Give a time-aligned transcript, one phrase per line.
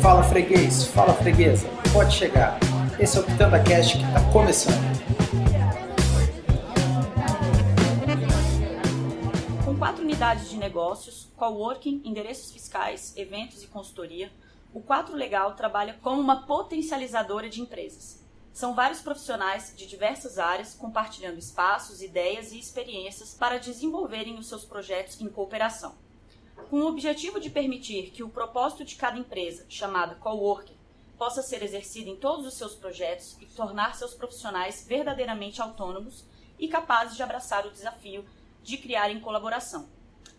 [0.00, 2.60] Fala freguês, fala freguesa, pode chegar.
[3.00, 4.94] Esse é o Pitanda Cast que está começando.
[9.64, 14.30] Com quatro unidades de negócios, coworking, endereços fiscais, eventos e consultoria,
[14.72, 18.23] o 4 Legal trabalha como uma potencializadora de empresas.
[18.54, 24.64] São vários profissionais de diversas áreas compartilhando espaços, ideias e experiências para desenvolverem os seus
[24.64, 25.94] projetos em cooperação
[26.70, 30.76] com o objetivo de permitir que o propósito de cada empresa, chamada coworking,
[31.16, 36.24] possa ser exercido em todos os seus projetos e tornar seus profissionais verdadeiramente autônomos
[36.58, 38.24] e capazes de abraçar o desafio
[38.62, 39.88] de criar em colaboração.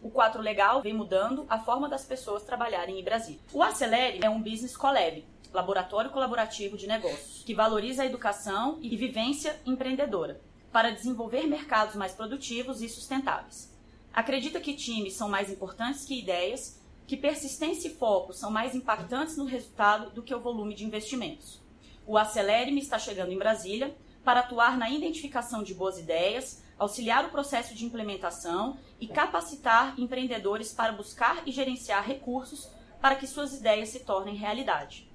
[0.05, 3.39] O 4 Legal vem mudando a forma das pessoas trabalharem em Brasília.
[3.51, 8.95] O Acelere é um business collab, laboratório colaborativo de negócios, que valoriza a educação e
[8.95, 10.39] vivência empreendedora
[10.71, 13.75] para desenvolver mercados mais produtivos e sustentáveis.
[14.13, 19.35] Acredita que times são mais importantes que ideias, que persistência e foco são mais impactantes
[19.37, 21.59] no resultado do que o volume de investimentos.
[22.05, 27.29] O Acelere-me está chegando em Brasília para atuar na identificação de boas ideias, auxiliar o
[27.29, 32.69] processo de implementação e capacitar empreendedores para buscar e gerenciar recursos
[33.01, 35.09] para que suas ideias se tornem realidade.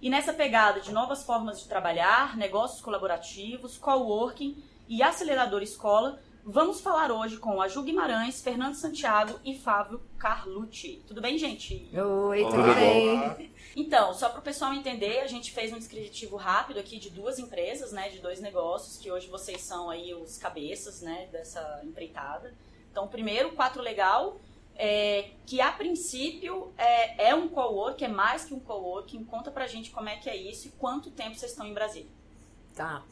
[0.00, 6.82] E nessa pegada de novas formas de trabalhar, negócios colaborativos, coworking e acelerador escola, Vamos
[6.82, 11.02] falar hoje com a Ju Guimarães, Fernando Santiago e Fábio Carlucci.
[11.06, 11.88] Tudo bem, gente?
[11.98, 12.74] Oi, tudo Olá.
[12.74, 13.50] bem?
[13.76, 17.38] Então, só para o pessoal entender, a gente fez um descritivo rápido aqui de duas
[17.38, 22.54] empresas, né, de dois negócios, que hoje vocês são aí os cabeças, né, dessa empreitada.
[22.90, 24.38] Então, primeiro, o Quatro Legal,
[24.76, 29.24] é, que a princípio é, é um co-work, é mais que um co-working.
[29.24, 32.08] Conta pra gente como é que é isso e quanto tempo vocês estão em Brasília.
[32.74, 33.02] Tá.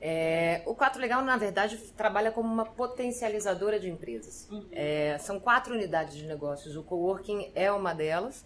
[0.00, 4.48] É, o Quatro Legal, na verdade, trabalha como uma potencializadora de empresas.
[4.50, 4.66] Uhum.
[4.72, 6.74] É, são quatro unidades de negócios.
[6.74, 8.44] O coworking é uma delas,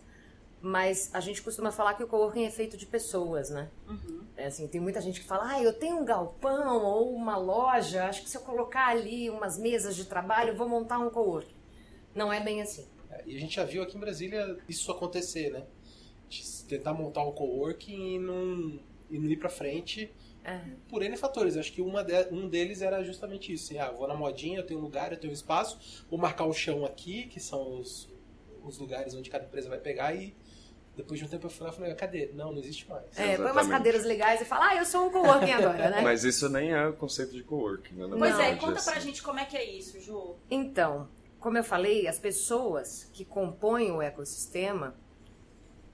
[0.64, 3.70] mas a gente costuma falar que o coworking é feito de pessoas, né?
[3.86, 4.22] Uhum.
[4.34, 8.06] É, assim, tem muita gente que fala, ah, eu tenho um galpão ou uma loja,
[8.06, 11.54] acho que se eu colocar ali umas mesas de trabalho, eu vou montar um coworking.
[12.14, 12.86] Não é bem assim.
[13.10, 15.64] É, e a gente já viu aqui em Brasília isso acontecer, né?
[16.66, 18.80] tentar montar um coworking e não,
[19.10, 20.10] e não ir pra frente
[20.44, 20.60] é.
[20.90, 21.56] Por N fatores.
[21.56, 23.64] Acho que uma de, um deles era justamente isso.
[23.64, 26.44] Assim, ah, vou na modinha, eu tenho um lugar, eu tenho um espaço, vou marcar
[26.44, 28.12] o chão aqui, que são os,
[28.62, 30.34] os lugares onde cada empresa vai pegar e
[30.96, 32.30] depois de um tempo eu fui lá e falei, cadê?
[32.34, 33.04] Não, não existe mais.
[33.16, 36.00] É, põe umas cadeiras legais e fala, ah, eu sou um coworking agora, né?
[36.02, 38.06] Mas isso nem é o conceito de coworking, né?
[38.16, 38.90] Pois é, conta assim.
[38.90, 40.36] pra gente como é que é isso, Ju.
[40.50, 41.08] Então,
[41.40, 44.94] como eu falei, as pessoas que compõem o ecossistema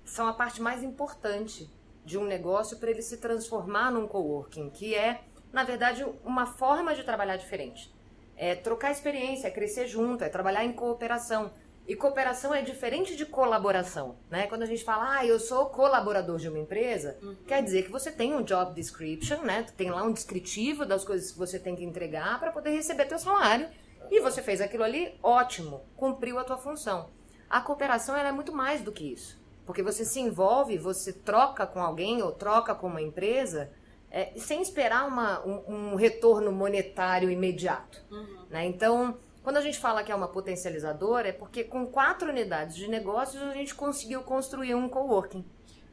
[0.05, 1.71] são a parte mais importante
[2.05, 5.22] de um negócio para ele se transformar num coworking, que é,
[5.53, 7.93] na verdade, uma forma de trabalhar diferente.
[8.37, 11.53] É trocar experiência, é crescer junto, é trabalhar em cooperação.
[11.91, 14.47] E cooperação é diferente de colaboração, né?
[14.47, 17.34] Quando a gente fala, ah, eu sou colaborador de uma empresa, uhum.
[17.45, 19.67] quer dizer que você tem um job description, né?
[19.77, 23.19] Tem lá um descritivo das coisas que você tem que entregar para poder receber teu
[23.19, 23.69] salário.
[24.09, 27.11] E você fez aquilo ali, ótimo, cumpriu a tua função.
[27.51, 29.43] A cooperação é muito mais do que isso.
[29.67, 33.69] Porque você se envolve, você troca com alguém ou troca com uma empresa
[34.12, 38.01] é, sem esperar uma, um, um, retorno monetário imediato.
[38.12, 38.45] Uhum.
[38.49, 38.67] Né?
[38.67, 42.89] Então, quando a gente fala que é uma potencializadora, é porque com quatro unidades de
[42.89, 45.45] negócios a gente conseguiu construir um coworking.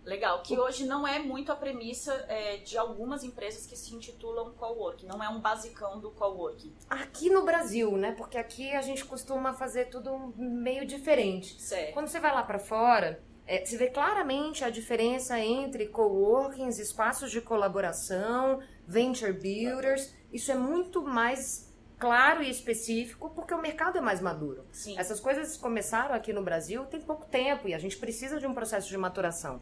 [0.07, 4.53] Legal, que hoje não é muito a premissa é, de algumas empresas que se intitulam
[4.53, 6.73] coworking, não é um basicão do coworking.
[6.89, 8.13] Aqui no Brasil, né?
[8.13, 11.61] Porque aqui a gente costuma fazer tudo meio diferente.
[11.61, 11.93] Certo.
[11.93, 17.29] Quando você vai lá para fora, é, se vê claramente a diferença entre coworkings, espaços
[17.29, 20.13] de colaboração, venture builders.
[20.31, 21.66] Isso é muito mais
[21.97, 24.65] claro e específico porque o mercado é mais maduro.
[24.71, 24.97] Sim.
[24.97, 28.53] Essas coisas começaram aqui no Brasil tem pouco tempo e a gente precisa de um
[28.53, 29.61] processo de maturação.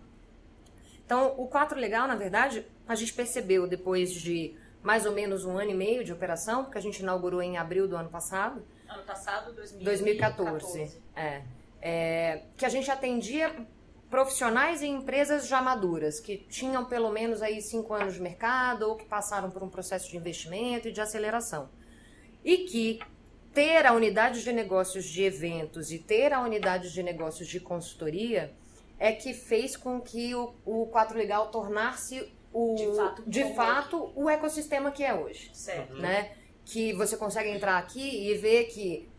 [1.05, 5.57] Então, o 4 Legal, na verdade, a gente percebeu depois de mais ou menos um
[5.57, 8.63] ano e meio de operação, porque a gente inaugurou em abril do ano passado.
[8.87, 9.83] Ano passado, 2014.
[9.83, 11.01] 2014.
[11.15, 11.41] É.
[11.81, 13.53] é que a gente atendia
[14.09, 18.95] profissionais e empresas já maduras, que tinham pelo menos aí cinco anos de mercado ou
[18.95, 21.69] que passaram por um processo de investimento e de aceleração.
[22.45, 22.99] E que
[23.51, 28.53] ter a unidade de negócios de eventos e ter a unidade de negócios de consultoria
[28.99, 34.11] é que fez com que o, o 4 Legal tornasse o, de, fato, de fato,
[34.15, 35.49] o ecossistema que é hoje.
[35.53, 35.97] Certo.
[35.97, 36.31] Né?
[36.63, 39.09] Que você consegue entrar aqui e ver que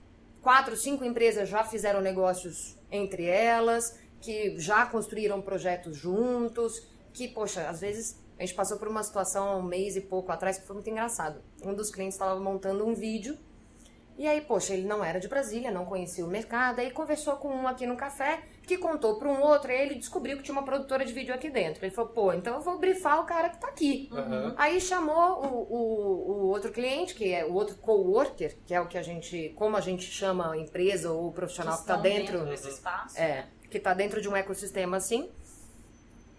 [0.40, 7.68] quatro, cinco empresas já fizeram negócios entre elas, que já construíram projetos juntos, que, poxa,
[7.68, 10.74] às vezes A gente passou por uma situação um mês e pouco atrás que foi
[10.74, 11.42] muito engraçado.
[11.64, 13.38] Um dos clientes estava montando um vídeo
[14.18, 17.48] e aí, poxa, ele não era de Brasília, não conhecia o mercado, aí conversou com
[17.48, 20.64] um aqui no café, que contou para um outro, aí ele descobriu que tinha uma
[20.64, 21.84] produtora de vídeo aqui dentro.
[21.84, 24.08] Ele falou, pô, então eu vou brifar o cara que tá aqui.
[24.10, 24.54] Uhum.
[24.56, 28.86] Aí chamou o, o, o, outro cliente, que é o outro coworker, que é o
[28.86, 31.96] que a gente, como a gente chama a empresa ou o profissional que, que tá
[31.96, 33.20] dentro, dentro desse espaço.
[33.20, 35.30] É, que tá dentro de um ecossistema assim.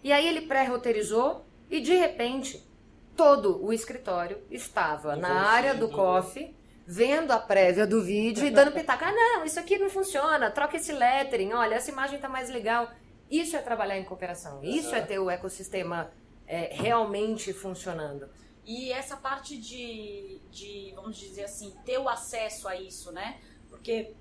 [0.02, 2.66] E aí ele pré-roteirizou e de repente
[3.16, 6.56] todo o escritório estava na área do coffee
[6.86, 9.04] vendo a prévia do vídeo e dando pitaco.
[9.04, 12.90] Ah, não, isso aqui não funciona, troca esse lettering, olha, essa imagem tá mais legal.
[13.30, 16.10] Isso é trabalhar em cooperação, isso é ter o ecossistema
[16.46, 18.26] é, realmente funcionando.
[18.64, 23.38] E essa parte de, de, vamos dizer assim, ter o acesso a isso, né?
[23.68, 24.14] Porque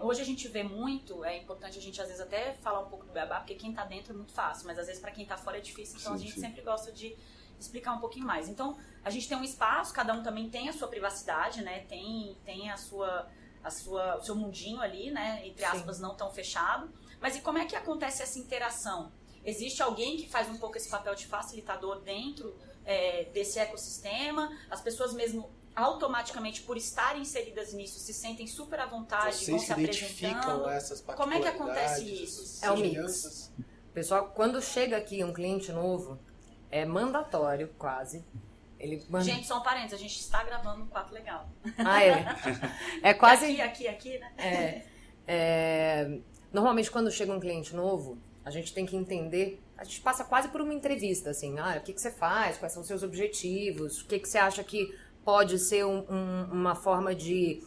[0.00, 3.04] hoje a gente vê muito, é importante a gente às vezes até falar um pouco
[3.04, 5.36] do beabá, porque quem tá dentro é muito fácil, mas às vezes para quem tá
[5.36, 6.40] fora é difícil, então sim, a gente sim.
[6.40, 7.16] sempre gosta de
[7.58, 8.48] explicar um pouquinho mais.
[8.48, 11.80] Então, a gente tem um espaço, cada um também tem a sua privacidade, né?
[11.80, 13.28] Tem, tem a sua,
[13.62, 15.42] a sua, o seu mundinho ali, né?
[15.46, 16.02] Entre aspas, Sim.
[16.02, 16.90] não tão fechado.
[17.20, 19.12] Mas e como é que acontece essa interação?
[19.44, 24.56] Existe alguém que faz um pouco esse papel de facilitador dentro é, desse ecossistema?
[24.70, 29.58] As pessoas mesmo automaticamente por estarem inseridas nisso se sentem super à vontade, Vocês vão
[29.58, 32.64] se, se identificam essas Como é que acontece isso?
[32.64, 33.52] É o mix.
[33.94, 36.18] Pessoal, quando chega aqui um cliente novo,
[36.70, 38.24] é mandatório, quase.
[38.78, 39.24] Ele manda...
[39.24, 41.48] Gente, só um parênteses, a gente está gravando um quadro legal.
[41.78, 42.24] Ah, é?
[43.02, 43.60] É quase.
[43.60, 44.32] Aqui, aqui, aqui, né?
[44.38, 44.82] É,
[45.26, 46.18] é...
[46.52, 49.60] Normalmente, quando chega um cliente novo, a gente tem que entender.
[49.76, 51.58] A gente passa quase por uma entrevista, assim.
[51.58, 52.56] Ah, o que, que você faz?
[52.56, 54.00] Quais são os seus objetivos?
[54.00, 54.96] O que, que você acha que
[55.28, 57.62] pode ser um, um, uma forma de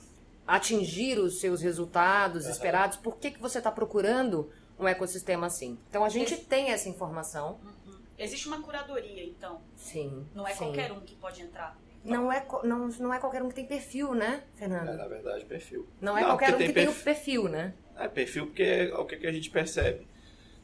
[0.47, 2.51] atingir os seus resultados uhum.
[2.51, 2.97] esperados?
[2.97, 4.49] Por que, que você está procurando
[4.79, 5.77] um ecossistema assim?
[5.87, 6.45] Então, a gente Esse...
[6.45, 7.59] tem essa informação.
[7.63, 7.81] Uhum
[8.21, 9.61] Existe uma curadoria, então.
[9.75, 10.27] Sim.
[10.35, 10.59] Não é sim.
[10.59, 11.75] qualquer um que pode entrar.
[12.05, 14.89] Não é, não, não é qualquer um que tem perfil, né, Fernando?
[14.89, 15.87] É, na verdade, perfil.
[15.99, 16.93] Não é não, qualquer um tem que perfil.
[16.93, 17.73] tem o perfil, né?
[17.97, 20.07] É, perfil porque é o que a gente percebe.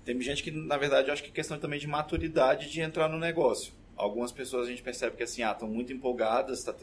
[0.05, 3.09] Tem gente que, na verdade, eu acho que é questão também de maturidade de entrar
[3.09, 3.73] no negócio.
[3.97, 6.73] Algumas pessoas a gente percebe que assim, ah, estão muito empolgadas, está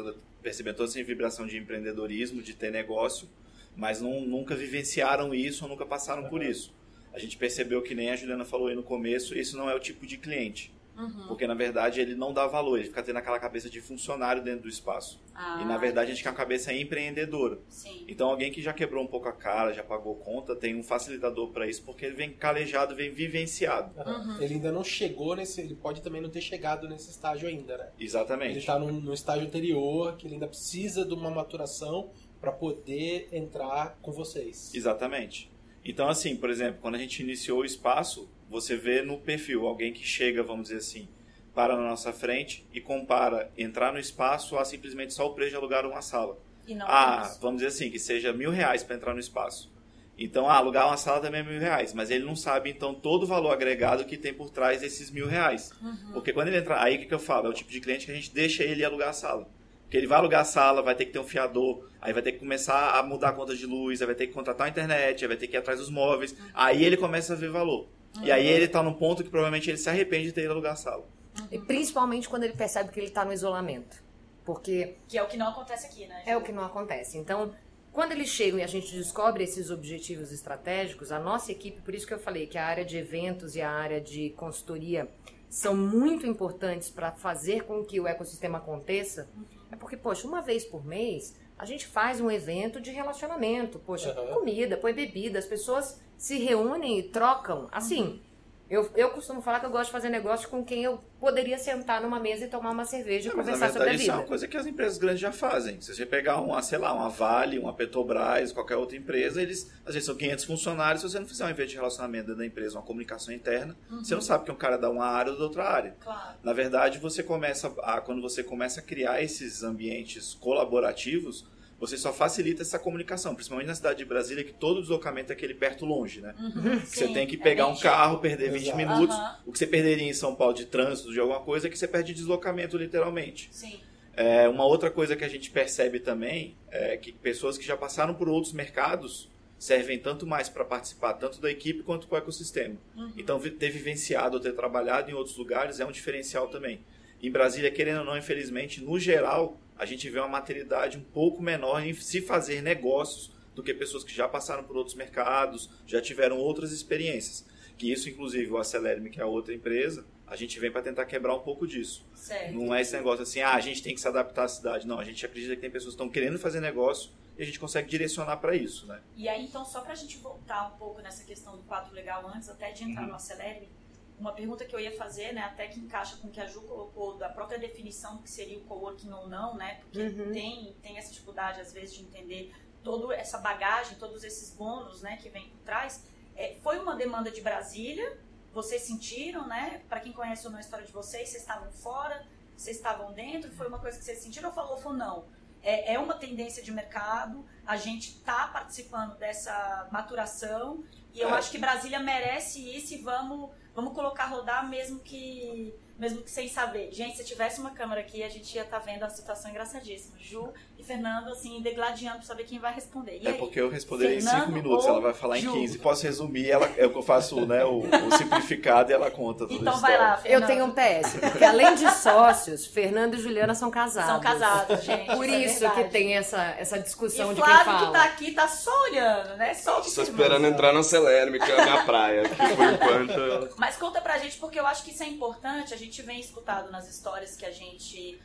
[0.43, 3.29] percebendo toda essa vibração de empreendedorismo, de ter negócio,
[3.77, 6.75] mas não, nunca vivenciaram isso ou nunca passaram por isso
[7.15, 9.79] a gente percebeu que nem a Juliana falou aí no começo, esse não é o
[9.79, 10.73] tipo de cliente.
[10.97, 11.27] Uhum.
[11.27, 14.63] Porque, na verdade, ele não dá valor, ele fica tendo aquela cabeça de funcionário dentro
[14.63, 15.23] do espaço.
[15.35, 17.59] Ah, e, na verdade, a gente quer uma cabeça empreendedora.
[17.69, 18.05] Sim.
[18.07, 21.51] Então, alguém que já quebrou um pouco a cara, já pagou conta, tem um facilitador
[21.51, 23.93] para isso, porque ele vem calejado, vem vivenciado.
[23.99, 24.41] Uhum.
[24.41, 25.61] Ele ainda não chegou nesse.
[25.61, 27.89] Ele pode também não ter chegado nesse estágio ainda, né?
[27.99, 28.53] Exatamente.
[28.53, 33.99] Ele está no estágio anterior, que ele ainda precisa de uma maturação para poder entrar
[34.03, 34.73] com vocês.
[34.75, 35.51] Exatamente.
[35.85, 39.93] Então, assim, por exemplo, quando a gente iniciou o espaço, você vê no perfil alguém
[39.93, 41.09] que chega, vamos dizer assim,
[41.55, 45.57] para na nossa frente e compara entrar no espaço a simplesmente só o preço de
[45.57, 46.39] alugar uma sala.
[46.87, 49.73] ah, vamos dizer assim, que seja mil reais para entrar no espaço.
[50.17, 53.25] Então, ah, alugar uma sala também é mil reais, mas ele não sabe, então, todo
[53.25, 55.73] o valor agregado que tem por trás desses mil reais.
[55.83, 56.13] Uhum.
[56.13, 57.47] Porque quando ele entra, aí o que, que eu falo?
[57.47, 59.49] É o tipo de cliente que a gente deixa ele alugar a sala.
[59.83, 62.33] Porque ele vai alugar a sala, vai ter que ter um fiador, aí vai ter
[62.33, 65.25] que começar a mudar a conta de luz, aí vai ter que contratar a internet,
[65.25, 66.33] aí vai ter que ir atrás dos móveis.
[66.33, 66.47] Uhum.
[66.55, 67.89] Aí ele começa a ver valor.
[68.17, 68.25] Uhum.
[68.25, 70.73] E aí ele está num ponto que provavelmente ele se arrepende de ter ido alugar
[70.73, 71.05] a sala.
[71.41, 71.47] Uhum.
[71.51, 74.03] E principalmente quando ele percebe que ele está no isolamento.
[74.45, 74.97] Porque.
[75.09, 76.23] Que é o que não acontece aqui, né?
[76.27, 77.17] É o que não acontece.
[77.17, 77.55] Então,
[77.93, 82.07] quando eles chegam e a gente descobre esses objetivos estratégicos, a nossa equipe, por isso
[82.07, 85.09] que eu falei que a área de eventos e a área de consultoria
[85.49, 89.29] são muito importantes para fazer com que o ecossistema aconteça.
[89.37, 93.79] Uhum é porque, poxa, uma vez por mês a gente faz um evento de relacionamento.
[93.79, 94.35] Poxa, uhum.
[94.35, 97.69] comida, põe bebida, as pessoas se reúnem e trocam.
[97.73, 98.21] Assim, uhum.
[98.69, 102.01] Eu, eu costumo falar que eu gosto de fazer negócio com quem eu poderia sentar
[102.01, 104.03] numa mesa e tomar uma cerveja e conversar sobre a vida.
[104.03, 105.81] Isso é uma coisa que as empresas grandes já fazem.
[105.83, 109.93] Se você pegar uma, sei lá, uma Vale, uma Petrobras, qualquer outra empresa, eles às
[109.93, 111.03] vezes são 500 funcionários.
[111.03, 114.03] Se você não fizer um evento de relacionamento dentro da empresa, uma comunicação interna, uhum.
[114.03, 115.97] você não sabe que um cara da uma área ou da outra área.
[116.01, 116.39] Claro.
[116.43, 121.47] Na verdade, você começa a, quando você começa a criar esses ambientes colaborativos,
[121.87, 125.55] você só facilita essa comunicação, principalmente na cidade de Brasília, que todo deslocamento é aquele
[125.55, 126.35] perto longe, né?
[126.39, 128.77] Uhum, você tem que pegar é um carro, perder 20 Exato.
[128.77, 129.17] minutos.
[129.17, 129.35] Uhum.
[129.47, 131.89] O que você perderia em São Paulo de trânsito, de alguma coisa, é que você
[131.89, 133.49] perde deslocamento, literalmente.
[133.53, 133.81] Sim.
[134.17, 138.15] É, uma outra coisa que a gente percebe também é que pessoas que já passaram
[138.15, 142.77] por outros mercados servem tanto mais para participar tanto da equipe quanto com o ecossistema.
[142.97, 143.13] Uhum.
[143.17, 146.81] Então, ter vivenciado ou ter trabalhado em outros lugares é um diferencial também.
[147.23, 151.43] Em Brasília, querendo ou não, infelizmente, no geral, a gente vê uma maturidade um pouco
[151.43, 156.01] menor em se fazer negócios do que pessoas que já passaram por outros mercados, já
[156.01, 157.45] tiveram outras experiências.
[157.77, 161.05] Que isso, inclusive, o Acelerme, que é a outra empresa, a gente vem para tentar
[161.07, 162.07] quebrar um pouco disso.
[162.15, 162.55] Certo.
[162.55, 164.87] Não é esse negócio assim, ah, a gente tem que se adaptar à cidade.
[164.87, 167.59] Não, a gente acredita que tem pessoas que estão querendo fazer negócio e a gente
[167.59, 169.01] consegue direcionar para isso, né?
[169.17, 172.27] E aí, então, só para a gente voltar um pouco nessa questão do quadro legal
[172.35, 173.09] antes, até de entrar uhum.
[173.09, 173.69] no Acelere,
[174.19, 176.63] uma pergunta que eu ia fazer, né, até que encaixa com o que a Ju
[176.63, 180.33] colocou, da própria definição do que seria o coworking ou não, né, porque uhum.
[180.33, 185.17] tem, tem essa dificuldade, às vezes, de entender toda essa bagagem, todos esses bônus, né,
[185.17, 186.05] que vem por trás.
[186.37, 188.19] É, foi uma demanda de Brasília,
[188.53, 192.25] vocês sentiram, né, para quem conhece a história de vocês, vocês estavam fora,
[192.57, 195.25] vocês estavam dentro, foi uma coisa que vocês sentiram ou falou, falou não?
[195.61, 201.33] É, é uma tendência de mercado, a gente está participando dessa maturação e eu é.
[201.33, 206.49] acho que Brasília merece isso e vamos vamos colocar rodar mesmo que mesmo que sem
[206.49, 206.93] saber.
[206.93, 210.19] Gente, se tivesse uma câmera aqui, a gente ia estar tá vendo a situação engraçadíssima.
[210.19, 210.53] Ju
[210.85, 213.19] Fernando, assim, degladiando pra saber quem vai responder.
[213.21, 213.39] E é aí?
[213.39, 215.51] porque eu responderia Fernando em 5 minutos, ela vai falar Ju?
[215.51, 215.79] em 15.
[215.79, 219.47] Posso resumir, ela, é o que eu faço né, o, o simplificado e ela conta
[219.47, 220.43] tudo Então vai lá, Fernando.
[220.43, 224.11] Eu tenho um PS, porque além de sócios, Fernando e Juliana são casados.
[224.11, 225.17] São casados, gente.
[225.17, 227.87] Por isso, é que tem essa, essa discussão e de Flávio, quem fala.
[227.87, 229.55] que tá aqui tá só olhando, né?
[229.55, 233.55] Só Estou esperando entrar na Celerme, que é a minha praia, que por enquanto...
[233.57, 236.71] Mas conta pra gente, porque eu acho que isso é importante, a gente vem escutando
[236.71, 238.21] nas histórias que a gente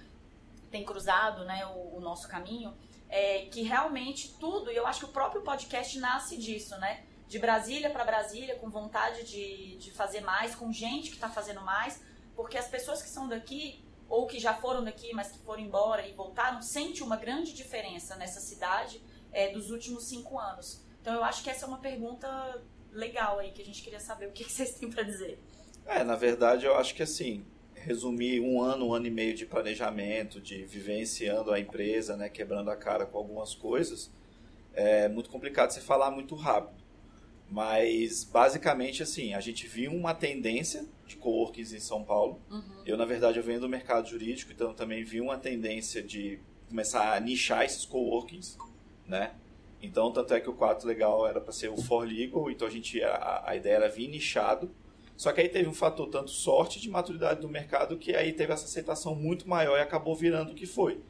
[0.69, 2.75] tem cruzado, né, o, o nosso caminho,
[3.09, 7.03] é que realmente tudo, e eu acho que o próprio podcast nasce disso, né?
[7.27, 11.61] De Brasília para Brasília, com vontade de, de fazer mais, com gente que está fazendo
[11.61, 12.01] mais,
[12.35, 16.07] porque as pessoas que são daqui, ou que já foram daqui, mas que foram embora
[16.07, 20.83] e voltaram, sente uma grande diferença nessa cidade é, dos últimos cinco anos.
[21.01, 22.27] Então eu acho que essa é uma pergunta
[22.91, 25.39] legal aí, que a gente queria saber o que vocês têm para dizer.
[25.85, 27.45] É, na verdade eu acho que assim,
[27.85, 32.69] resumir um ano, um ano e meio de planejamento, de vivenciando a empresa, né, quebrando
[32.69, 34.11] a cara com algumas coisas,
[34.73, 36.79] é muito complicado você falar muito rápido.
[37.49, 42.39] Mas, basicamente, assim, a gente viu uma tendência de coworkings em São Paulo.
[42.49, 42.83] Uhum.
[42.85, 47.15] Eu, na verdade, eu venho do mercado jurídico, então também vi uma tendência de começar
[47.15, 48.55] a nichar esses coworkings,
[49.07, 49.31] né?
[49.81, 52.71] Então, tanto é que o 4 legal era para ser o For Legal, então a
[52.71, 54.69] gente a, a ideia era vir nichado
[55.19, 58.53] só que aí teve um fator tanto sorte de maturidade do mercado que aí teve
[58.53, 61.01] essa aceitação muito maior e acabou virando o que foi.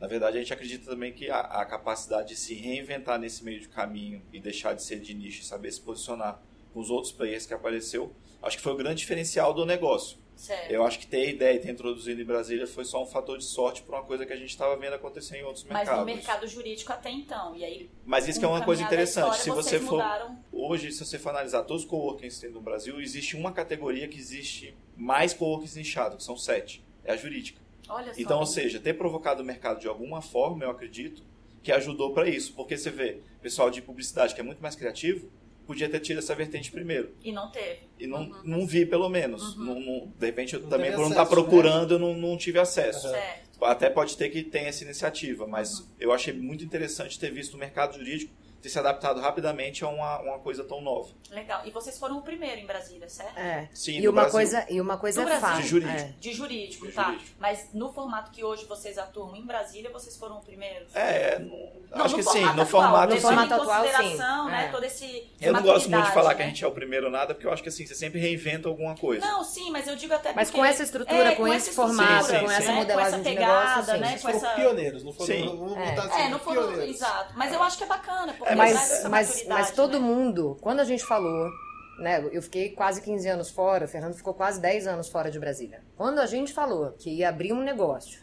[0.00, 3.60] Na verdade, a gente acredita também que a, a capacidade de se reinventar nesse meio
[3.60, 7.12] de caminho e deixar de ser de nicho e saber se posicionar com os outros
[7.12, 8.10] players que apareceu,
[8.42, 10.16] acho que foi o grande diferencial do negócio.
[10.38, 10.70] Certo.
[10.70, 13.44] Eu acho que ter ideia e ter introduzido em Brasília foi só um fator de
[13.44, 15.90] sorte por uma coisa que a gente estava vendo acontecer em outros mercados.
[15.90, 17.56] Mas no mercado jurídico até então.
[17.56, 19.36] E aí, Mas isso que é uma coisa interessante.
[19.36, 20.38] História, se você for mudaram...
[20.52, 24.06] hoje, se você for analisar todos os coworkings que tem no Brasil, existe uma categoria
[24.06, 26.84] que existe mais coworkings nichados, que são sete.
[27.04, 27.60] É a jurídica.
[27.88, 28.20] Olha só.
[28.20, 31.24] Então, ou seja, ter provocado o mercado de alguma forma, eu acredito,
[31.64, 32.52] que ajudou para isso.
[32.54, 35.28] Porque você vê, pessoal de publicidade que é muito mais criativo,
[35.68, 37.14] podia ter tido essa vertente primeiro.
[37.22, 37.80] E não teve.
[37.98, 38.40] E não, uhum.
[38.42, 39.54] não vi, pelo menos.
[39.54, 39.64] Uhum.
[39.66, 41.94] Não, não, de repente, eu não também, por não estar tá procurando, né?
[41.94, 43.10] eu não, não tive acesso.
[43.10, 43.62] Certo.
[43.62, 45.86] Até pode ter que tenha essa iniciativa, mas uhum.
[46.00, 50.20] eu achei muito interessante ter visto o mercado jurídico ter se adaptado rapidamente a uma,
[50.20, 51.08] uma coisa tão nova.
[51.30, 51.62] Legal.
[51.64, 53.38] E vocês foram o primeiro em Brasília, certo?
[53.38, 53.68] É.
[53.72, 54.32] Sim, e uma Brasil.
[54.32, 55.62] coisa E uma coisa no é fácil.
[55.62, 55.98] De jurídico.
[55.98, 56.14] É.
[56.18, 57.04] De jurídico, De tá.
[57.04, 57.36] Jurídico.
[57.38, 60.86] Mas no formato que hoje vocês atuam em Brasília, vocês foram o primeiro?
[60.94, 62.40] É, no, acho que sim.
[62.40, 64.16] No atual, formato, no formato atual, sim.
[64.16, 64.68] Né, é.
[64.70, 66.34] todo esse eu não gosto muito de falar né?
[66.34, 68.68] que a gente é o primeiro nada, porque eu acho que assim, você sempre reinventa
[68.68, 69.24] alguma coisa.
[69.24, 72.34] Não, sim, mas eu digo até Mas com essa estrutura, é, com, esse formato, sim,
[72.34, 72.54] sim, com sim.
[72.54, 74.18] essa modelagem com essa pegada, de negócio, né?
[74.18, 74.54] Com essa...
[74.54, 75.46] pioneiros, não foram, Sim.
[75.46, 75.90] vamos É.
[75.90, 76.96] botar assim, É, não foram, pioneiros.
[76.96, 77.34] exato.
[77.36, 80.06] Mas eu acho que é bacana, porque É, mas, mas, mas todo né?
[80.06, 81.50] mundo, quando a gente falou,
[81.98, 85.38] né, eu fiquei quase 15 anos fora, o Fernando ficou quase 10 anos fora de
[85.38, 85.82] Brasília.
[85.96, 88.22] Quando a gente falou que ia abrir um negócio,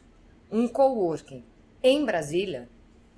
[0.52, 1.44] um coworking
[1.84, 2.70] em Brasília,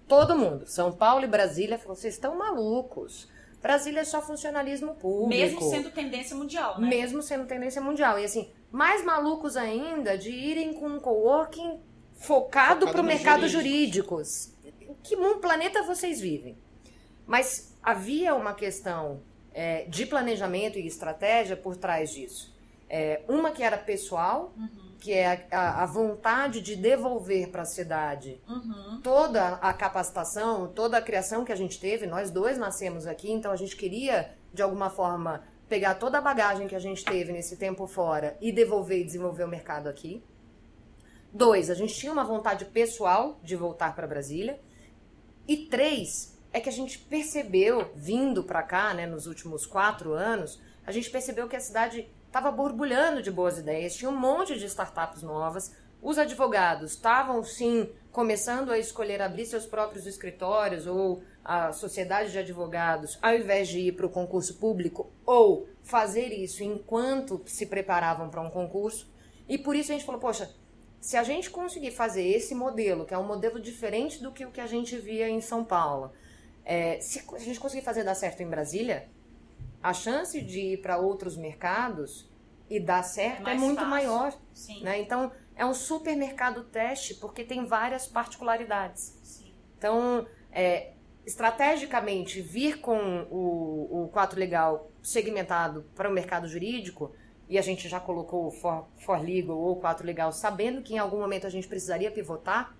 [0.07, 3.27] todo mundo, São Paulo e Brasília, falou: vocês estão malucos.
[3.61, 5.29] Brasília é só funcionalismo público.
[5.29, 6.87] Mesmo sendo tendência mundial, né?
[6.87, 8.17] Mesmo sendo tendência mundial.
[8.17, 11.79] E assim, mais malucos ainda de irem com um coworking
[12.15, 14.53] focado Focado para o mercado jurídicos.
[14.63, 14.97] jurídico.
[15.03, 16.57] Que mundo, planeta vocês vivem?
[17.27, 19.19] Mas havia uma questão
[19.53, 22.55] é, de planejamento e estratégia por trás disso.
[22.89, 24.53] É, uma que era pessoal,
[24.99, 29.01] que é a, a- a vontade de devolver para a cidade Uhum.
[29.03, 32.07] toda a capacitação, toda a criação que a gente teve.
[32.07, 36.67] Nós dois nascemos aqui, então a gente queria, de alguma forma, pegar toda a bagagem
[36.67, 40.23] que a gente teve nesse tempo fora e devolver e desenvolver o mercado aqui.
[41.33, 44.59] Dois, a gente tinha uma vontade pessoal de voltar para Brasília.
[45.47, 50.59] E três, é que a gente percebeu, vindo para cá, né, nos últimos quatro anos,
[50.85, 54.65] a gente percebeu que a cidade estava borbulhando de boas ideias, tinha um monte de
[54.65, 61.71] startups novas, Os advogados estavam, sim, começando a escolher abrir seus próprios escritórios ou a
[61.71, 67.41] sociedade de advogados, ao invés de ir para o concurso público ou fazer isso enquanto
[67.45, 69.09] se preparavam para um concurso.
[69.47, 70.53] E por isso a gente falou, poxa,
[70.99, 74.51] se a gente conseguir fazer esse modelo, que é um modelo diferente do que o
[74.51, 76.11] que a gente via em São Paulo,
[76.67, 79.07] é, se a gente conseguir fazer dar certo em Brasília,
[79.81, 82.29] a chance de ir para outros mercados
[82.69, 83.89] e dar certo é, é muito fácil.
[83.89, 84.37] maior.
[84.53, 84.83] Sim.
[84.83, 84.99] Né?
[84.99, 89.17] Então, é um supermercado teste porque tem várias particularidades.
[89.23, 89.53] Sim.
[89.77, 90.91] Então, é,
[91.25, 97.13] estrategicamente, vir com o, o 4 Legal segmentado para o mercado jurídico,
[97.47, 100.97] e a gente já colocou o For, For Legal ou 4 Legal, sabendo que em
[100.97, 102.75] algum momento a gente precisaria pivotar,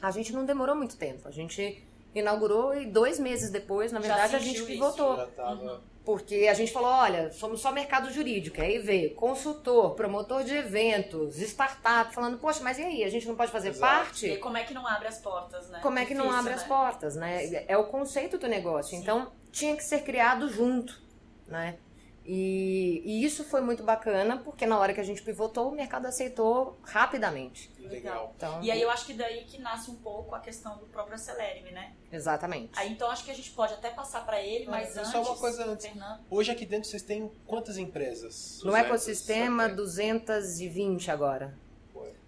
[0.00, 1.28] a gente não demorou muito tempo.
[1.28, 5.16] A gente inaugurou e dois meses depois, na verdade, a gente pivotou.
[5.16, 5.80] Uhum.
[6.04, 8.60] Porque a gente falou, olha, somos só mercado jurídico.
[8.60, 13.04] Aí veio consultor, promotor de eventos, startup, falando, poxa, mas e aí?
[13.04, 14.04] A gente não pode fazer Exato.
[14.04, 14.26] parte?
[14.26, 15.78] E como é que não abre as portas, né?
[15.82, 16.56] Como é que Difícil, não abre né?
[16.56, 17.64] as portas, né?
[17.68, 18.90] É o conceito do negócio.
[18.90, 19.02] Sim.
[19.02, 21.00] Então, tinha que ser criado junto,
[21.46, 21.78] né?
[22.24, 26.06] E, e, isso foi muito bacana, porque na hora que a gente pivotou, o mercado
[26.06, 27.70] aceitou rapidamente.
[27.78, 28.34] Legal.
[28.36, 31.14] Então, e aí eu acho que daí que nasce um pouco a questão do próprio
[31.14, 31.94] Acelerime, né?
[32.12, 32.78] Exatamente.
[32.78, 35.10] Aí então acho que a gente pode até passar para ele, mas é, antes...
[35.10, 35.86] Só uma coisa antes.
[35.86, 36.20] Fernando.
[36.30, 38.60] Hoje aqui dentro vocês têm quantas empresas?
[38.62, 41.58] No 200, ecossistema, 220 agora.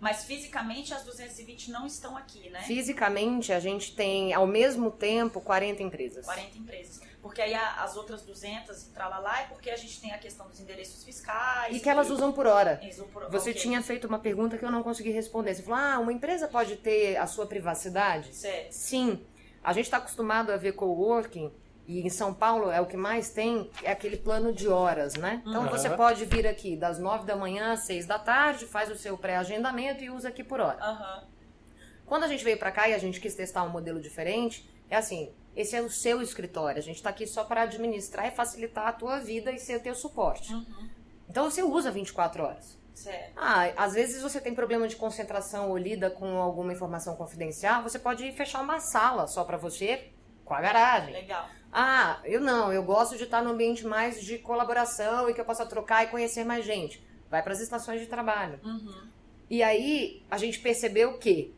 [0.03, 2.61] Mas fisicamente as 220 não estão aqui, né?
[2.63, 6.25] Fisicamente a gente tem, ao mesmo tempo, 40 empresas.
[6.25, 7.01] 40 empresas.
[7.23, 10.59] Porque aí as outras 200 e lá é porque a gente tem a questão dos
[10.59, 11.77] endereços fiscais.
[11.77, 12.81] E que elas usam por hora.
[13.13, 13.31] Por...
[13.31, 13.63] Você okay.
[13.63, 15.55] tinha feito uma pergunta que eu não consegui responder.
[15.55, 18.35] Você falou, ah, uma empresa pode ter a sua privacidade?
[18.35, 18.73] Certo.
[18.73, 19.25] Sim.
[19.63, 21.53] A gente está acostumado a ver coworking
[21.93, 25.43] e em São Paulo é o que mais tem, é aquele plano de horas, né?
[25.47, 25.69] Então uhum.
[25.69, 29.19] você pode vir aqui das 9 da manhã às 6 da tarde, faz o seu
[29.19, 30.79] pré-agendamento e usa aqui por hora.
[30.85, 31.29] Uhum.
[32.07, 34.97] Quando a gente veio para cá e a gente quis testar um modelo diferente, é
[34.97, 36.79] assim, esse é o seu escritório.
[36.79, 39.81] A gente está aqui só para administrar e facilitar a tua vida e ser o
[39.81, 40.53] teu suporte.
[40.53, 40.89] Uhum.
[41.29, 42.79] Então você usa 24 horas.
[42.95, 43.33] Certo.
[43.37, 47.99] Ah, às vezes você tem problema de concentração ou lida com alguma informação confidencial, você
[47.99, 50.11] pode fechar uma sala só para você
[50.45, 51.13] com a garagem.
[51.13, 51.49] Legal.
[51.73, 55.45] Ah, eu não, eu gosto de estar no ambiente mais de colaboração e que eu
[55.45, 57.03] possa trocar e conhecer mais gente.
[57.31, 58.61] Vai para as estações de trabalho.
[58.63, 59.09] Uhum.
[59.49, 61.55] E aí a gente percebeu que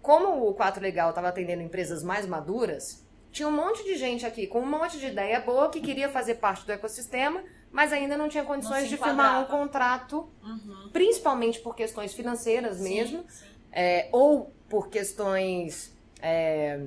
[0.00, 4.46] como o 4 Legal estava atendendo empresas mais maduras, tinha um monte de gente aqui
[4.46, 8.28] com um monte de ideia boa que queria fazer parte do ecossistema, mas ainda não
[8.28, 10.90] tinha condições não de firmar um contrato, uhum.
[10.92, 13.46] principalmente por questões financeiras sim, mesmo, sim.
[13.70, 16.80] É, ou por questões é,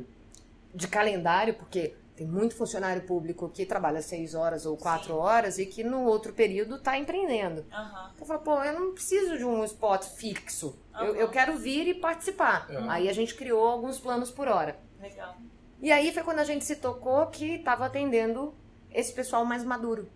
[0.73, 5.19] de calendário, porque tem muito funcionário público que trabalha seis horas ou quatro Sim.
[5.19, 7.61] horas e que no outro período está empreendendo.
[7.61, 8.09] Uhum.
[8.13, 10.77] Então falo, pô, eu não preciso de um spot fixo.
[10.93, 11.05] Uhum.
[11.05, 12.69] Eu, eu, quero vir e participar.
[12.69, 12.89] Uhum.
[12.89, 14.77] Aí a gente criou alguns planos por hora.
[15.01, 15.35] Legal.
[15.81, 18.53] E aí foi quando a gente se tocou que estava atendendo
[18.91, 20.07] esse pessoal mais maduro.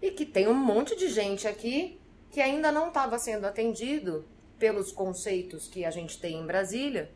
[0.00, 4.26] E que tem um monte de gente aqui que ainda não estava sendo atendido
[4.58, 7.10] pelos conceitos que a gente tem em Brasília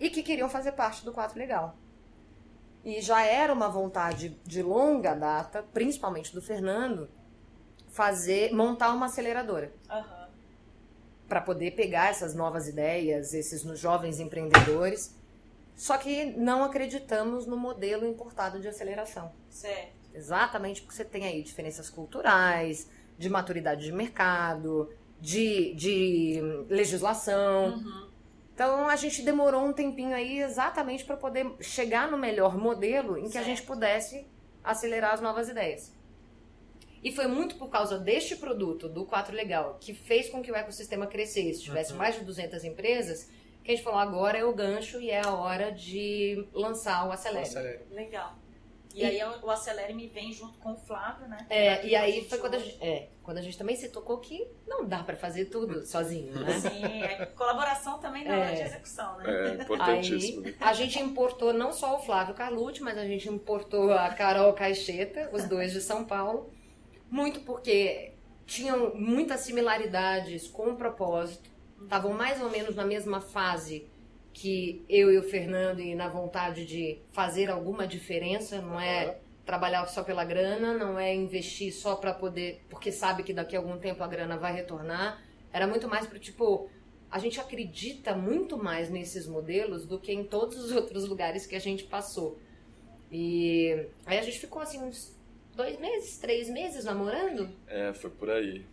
[0.00, 1.76] e que queriam fazer parte do quadro legal.
[2.84, 7.08] E já era uma vontade de longa data, principalmente do Fernando,
[7.88, 9.72] fazer montar uma aceleradora.
[9.90, 10.28] Uhum.
[11.28, 15.14] Para poder pegar essas novas ideias, esses jovens empreendedores.
[15.76, 19.32] Só que não acreditamos no modelo importado de aceleração.
[19.50, 19.92] Certo.
[20.14, 22.88] Exatamente porque você tem aí diferenças culturais,
[23.18, 27.74] de maturidade de mercado, de, de legislação.
[27.74, 28.07] Uhum.
[28.58, 33.22] Então a gente demorou um tempinho aí exatamente para poder chegar no melhor modelo em
[33.22, 33.44] que certo.
[33.44, 34.26] a gente pudesse
[34.64, 35.94] acelerar as novas ideias.
[37.00, 40.56] E foi muito por causa deste produto, do 4 Legal, que fez com que o
[40.56, 41.98] ecossistema crescesse, tivesse uhum.
[41.98, 43.30] mais de 200 empresas,
[43.62, 47.12] que a gente falou agora é o gancho e é a hora de lançar o
[47.12, 47.78] Acelere.
[47.92, 48.36] Legal.
[48.98, 51.46] E, e aí o Acelere me vem junto com o Flávio, né?
[51.48, 54.46] É, e aí foi quando a, gente, é, quando a gente também se tocou que
[54.66, 56.58] não dá para fazer tudo sozinho, né?
[56.58, 59.24] Sim, é, colaboração também na é, hora de execução, né?
[59.26, 60.46] É, importantíssimo.
[60.46, 64.52] Aí, a gente importou não só o Flávio Carlucci, mas a gente importou a Carol
[64.52, 66.52] Caixeta, os dois de São Paulo,
[67.08, 68.14] muito porque
[68.46, 71.48] tinham muitas similaridades com o propósito,
[71.82, 73.86] estavam mais ou menos na mesma fase
[74.38, 79.84] que eu e o Fernando e na vontade de fazer alguma diferença, não é trabalhar
[79.86, 83.76] só pela grana, não é investir só para poder, porque sabe que daqui a algum
[83.78, 85.20] tempo a grana vai retornar.
[85.52, 86.70] Era muito mais para tipo,
[87.10, 91.56] a gente acredita muito mais nesses modelos do que em todos os outros lugares que
[91.56, 92.38] a gente passou.
[93.10, 95.18] E aí a gente ficou assim uns
[95.56, 97.50] dois meses, três meses namorando?
[97.66, 98.64] É, foi por aí.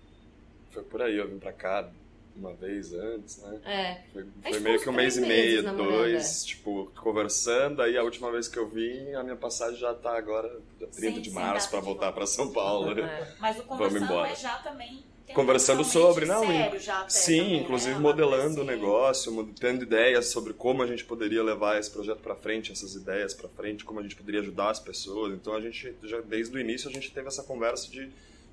[0.69, 1.89] Foi por aí, eu vim pra cá
[2.36, 3.60] uma vez antes, né?
[3.65, 4.02] É.
[4.12, 7.82] Foi, foi meio que um mês e meio, meses namorando, dois, tipo, conversando.
[7.82, 11.15] Aí a última vez que eu vim, a minha passagem já tá agora, dia 30
[11.15, 12.12] Sim, de sim, março, de voltar volta.
[12.12, 12.93] pra São Paulo.
[12.93, 13.02] né?
[13.02, 13.36] É.
[13.39, 14.30] Mas o Vamos conversando embora.
[14.30, 15.04] é já também.
[15.34, 18.00] Conversando sobre, não, sério já até Sim, também, inclusive né?
[18.00, 22.71] modelando o negócio, tendo ideias sobre como a gente poderia levar esse projeto para frente,
[22.71, 25.34] essas ideias para frente, como a gente poderia ajudar as pessoas.
[25.34, 28.08] Então a gente já desde o início a gente teve essa conversa de,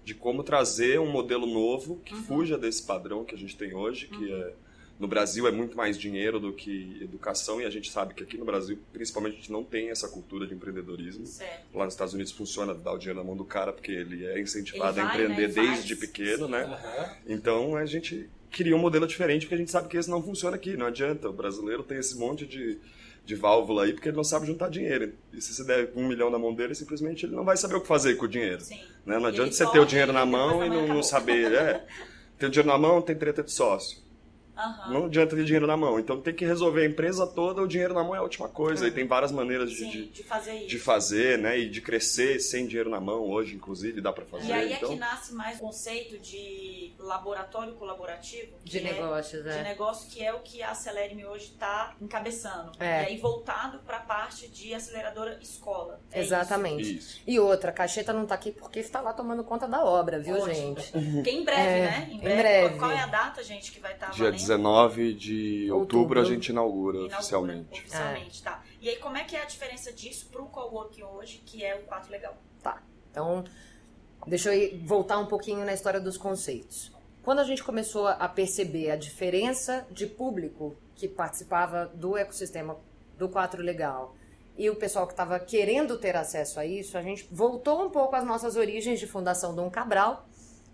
[0.04, 2.22] de como trazer um modelo novo que Uhum.
[2.22, 4.52] fuja desse padrão que a gente tem hoje, que é
[4.98, 8.36] no Brasil é muito mais dinheiro do que educação e a gente sabe que aqui
[8.38, 11.26] no Brasil, principalmente, a gente não tem essa cultura de empreendedorismo.
[11.26, 11.76] Certo.
[11.76, 14.40] Lá nos Estados Unidos funciona dar o dinheiro na mão do cara porque ele é
[14.40, 15.68] incentivado Ele a vai, empreender né, faz.
[15.78, 16.52] desde pequeno, Sim.
[16.52, 16.62] né?
[16.64, 17.16] Aham.
[17.26, 20.54] Então a gente queria um modelo diferente porque a gente sabe que esse não funciona
[20.54, 21.28] aqui, não adianta.
[21.28, 22.78] O brasileiro tem esse monte de,
[23.24, 25.12] de válvula aí porque ele não sabe juntar dinheiro.
[25.32, 27.80] E se você der um milhão na mão dele, simplesmente ele não vai saber o
[27.80, 28.60] que fazer com o dinheiro.
[28.60, 28.80] Sim.
[29.06, 29.18] Né?
[29.18, 31.52] Não E adianta você ter o dinheiro na mão e não, não saber.
[31.52, 31.84] É,
[32.38, 34.01] tem o dinheiro na mão, tem treta de sócio.
[34.62, 34.92] Aham.
[34.92, 35.98] Não adianta ter dinheiro na mão.
[35.98, 38.86] Então tem que resolver a empresa toda, o dinheiro na mão é a última coisa.
[38.86, 40.68] E tem várias maneiras de, Sim, de, de fazer isso.
[40.68, 41.58] de fazer, né?
[41.58, 44.46] E de crescer sem dinheiro na mão hoje, inclusive, dá pra fazer.
[44.48, 44.90] E aí então...
[44.90, 48.52] é que nasce mais o conceito de laboratório colaborativo.
[48.64, 49.62] De é- negócios, de é.
[49.62, 52.72] negócio que é o que a Acelere-me hoje está encabeçando.
[52.80, 53.02] É.
[53.02, 56.00] E aí voltado para a parte de aceleradora escola.
[56.10, 56.96] É Exatamente.
[56.98, 57.20] Isso.
[57.26, 60.36] E outra, a Cacheta não tá aqui porque está lá tomando conta da obra, viu,
[60.36, 60.54] Ótimo.
[60.54, 60.92] gente?
[61.22, 62.08] Que em breve, É, né?
[62.10, 62.42] Em em breve.
[62.42, 62.78] breve.
[62.78, 64.34] Qual é a data, gente, que vai estar Dia valendo?
[64.56, 66.20] 19 de outubro, Outubro.
[66.20, 67.80] a gente inaugura, Inaugura, oficialmente.
[67.80, 68.62] Oficialmente, tá.
[68.80, 71.82] E aí, como é que é a diferença disso pro coworking hoje, que é o
[71.82, 72.36] 4 Legal?
[73.10, 73.44] Então,
[74.26, 76.90] deixa eu ir- voltar um pouquinho na história dos conceitos.
[77.22, 82.76] Quando a gente começou a perceber a diferença de público que participava do ecossistema
[83.18, 84.14] do 4 Legal
[84.56, 88.16] e o pessoal que estava querendo ter acesso a isso, a gente voltou um pouco
[88.16, 90.26] às nossas origens de Fundação Dom Cabral,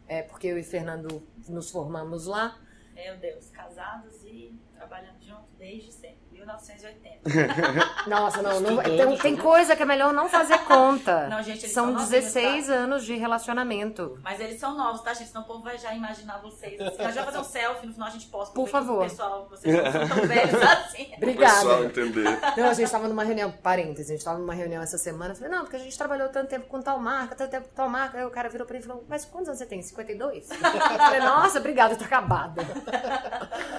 [0.06, 2.56] é, porque eu e Fernando nos formamos lá.
[2.98, 6.07] Meu Deus, casados e trabalhando juntos desde sempre,
[6.54, 8.08] 1980.
[8.08, 9.42] Nossa, não, não Estudando tem, tem junto.
[9.42, 11.28] coisa que é melhor não fazer conta.
[11.28, 14.18] Não, gente, eles São são novinhos, 16 anos de relacionamento.
[14.22, 15.28] Mas eles são novos, tá, gente?
[15.28, 16.80] Senão o povo vai já imaginar vocês.
[16.80, 17.02] Assim.
[17.02, 18.54] Nós já fazer um selfie, no final a gente posta.
[18.54, 18.98] Por favor.
[19.04, 21.10] O pessoal, vocês não são tão velhos assim.
[21.12, 21.54] O Obrigada.
[21.54, 22.24] pessoal entender.
[22.56, 25.32] Não, a gente estava numa reunião, parênteses, a gente estava numa reunião essa semana.
[25.32, 27.74] Eu falei, não, porque a gente trabalhou tanto tempo com tal marca, tanto tempo com
[27.74, 28.18] tal marca.
[28.18, 29.82] Aí o cara virou pra mim e falou, mas quantos anos você tem?
[29.82, 30.50] 52?
[30.50, 32.62] Eu falei, nossa, obrigada, tô acabada.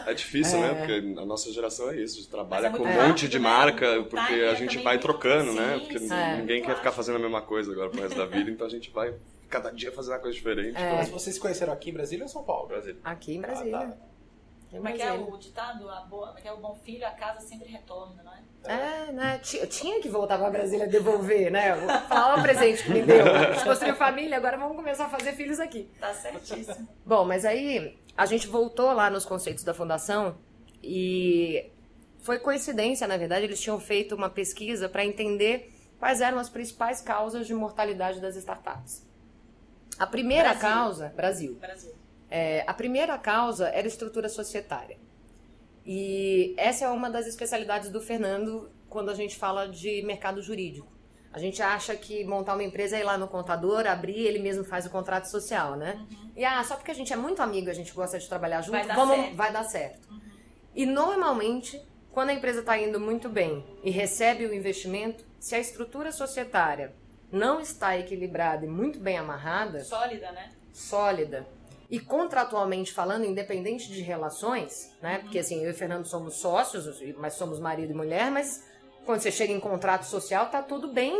[0.06, 0.62] É difícil, É.
[0.62, 0.74] né?
[0.76, 2.30] Porque a nossa geração é isso, a gente
[2.62, 3.44] trabalha é com um monte de né?
[3.50, 5.80] marca, porque timing a é gente também vai trocando, né?
[5.80, 8.68] Porque sim, ninguém quer ficar fazendo a mesma coisa agora pro resto da vida, então
[8.68, 9.14] a gente vai
[9.50, 10.78] cada dia fazer uma coisa diferente.
[10.78, 10.94] É.
[10.96, 12.68] Mas vocês se conheceram aqui em Brasília ou São Paulo?
[12.68, 12.96] Brasil.
[13.04, 13.72] Aqui em Ah, Brasília.
[13.72, 13.84] tá.
[13.86, 13.94] Aqui
[14.72, 15.34] em Como é que é Brasília.
[15.34, 15.90] o ditado?
[15.90, 18.40] A boa, como é que é o bom filho, a casa sempre retorna, não é?
[18.66, 19.40] É, né?
[19.42, 21.74] Ti- Eu tinha que voltar pra Brasília devolver, né?
[21.76, 23.26] Vou Falar o presente que me deu.
[23.34, 25.90] A gente construiu família, agora vamos começar a fazer filhos aqui.
[26.00, 26.88] Tá certíssimo.
[27.06, 30.38] Bom, mas aí a gente voltou lá nos conceitos da fundação
[30.84, 31.72] e
[32.22, 37.02] foi coincidência, na verdade, eles tinham feito uma pesquisa para entender quais eram as principais
[37.02, 39.06] causas de mortalidade das startups.
[39.98, 40.62] A primeira Brasil.
[40.70, 41.94] causa, Brasil, Brasil.
[42.30, 44.98] é, a primeira causa era estrutura societária.
[45.86, 50.88] E essa é uma das especialidades do Fernando quando a gente fala de mercado jurídico.
[51.32, 54.64] A gente acha que montar uma empresa é ir lá no contador, abrir, ele mesmo
[54.64, 56.04] faz o contrato social, né?
[56.36, 58.72] E ah, só porque a gente é muito amigo, a gente gosta de trabalhar junto,
[58.72, 59.36] Vai dar vamos, certo.
[59.36, 60.10] vai dar certo.
[60.76, 61.80] E normalmente,
[62.12, 66.94] quando a empresa está indo muito bem e recebe o investimento, se a estrutura societária
[67.32, 70.52] não está equilibrada e muito bem amarrada, Sólida, né?
[70.74, 71.48] sólida
[71.90, 75.20] e contratualmente falando, independente de relações, né?
[75.20, 78.64] Porque assim, eu e Fernando somos sócios, mas somos marido e mulher, mas
[79.06, 81.16] quando você chega em contrato social, tá tudo bem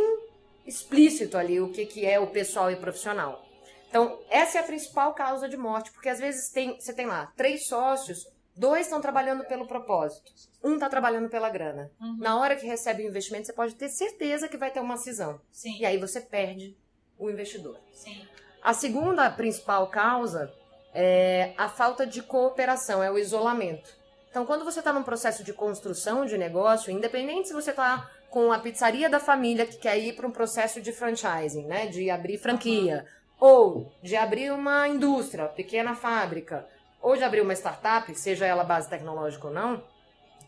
[0.64, 3.44] explícito ali o que, que é o pessoal e profissional.
[3.88, 7.32] Então, essa é a principal causa de morte, porque às vezes tem, você tem lá
[7.36, 8.24] três sócios,
[8.60, 10.30] dois estão trabalhando pelo propósito,
[10.62, 11.90] um está trabalhando pela grana.
[11.98, 12.18] Uhum.
[12.18, 15.40] Na hora que recebe o investimento, você pode ter certeza que vai ter uma cisão.
[15.50, 16.76] Sim, E aí você perde
[17.18, 17.78] o investidor.
[17.92, 18.22] sim.
[18.62, 20.52] A segunda principal causa
[20.92, 23.90] é a falta de cooperação, é o isolamento.
[24.30, 28.52] Então, quando você está num processo de construção de negócio, independente se você está com
[28.52, 32.36] a pizzaria da família que quer ir para um processo de franchising, né, de abrir
[32.36, 33.06] franquia,
[33.40, 36.68] ou de abrir uma indústria, pequena fábrica,
[37.00, 39.82] ou de abrir uma startup, seja ela base tecnológica ou não,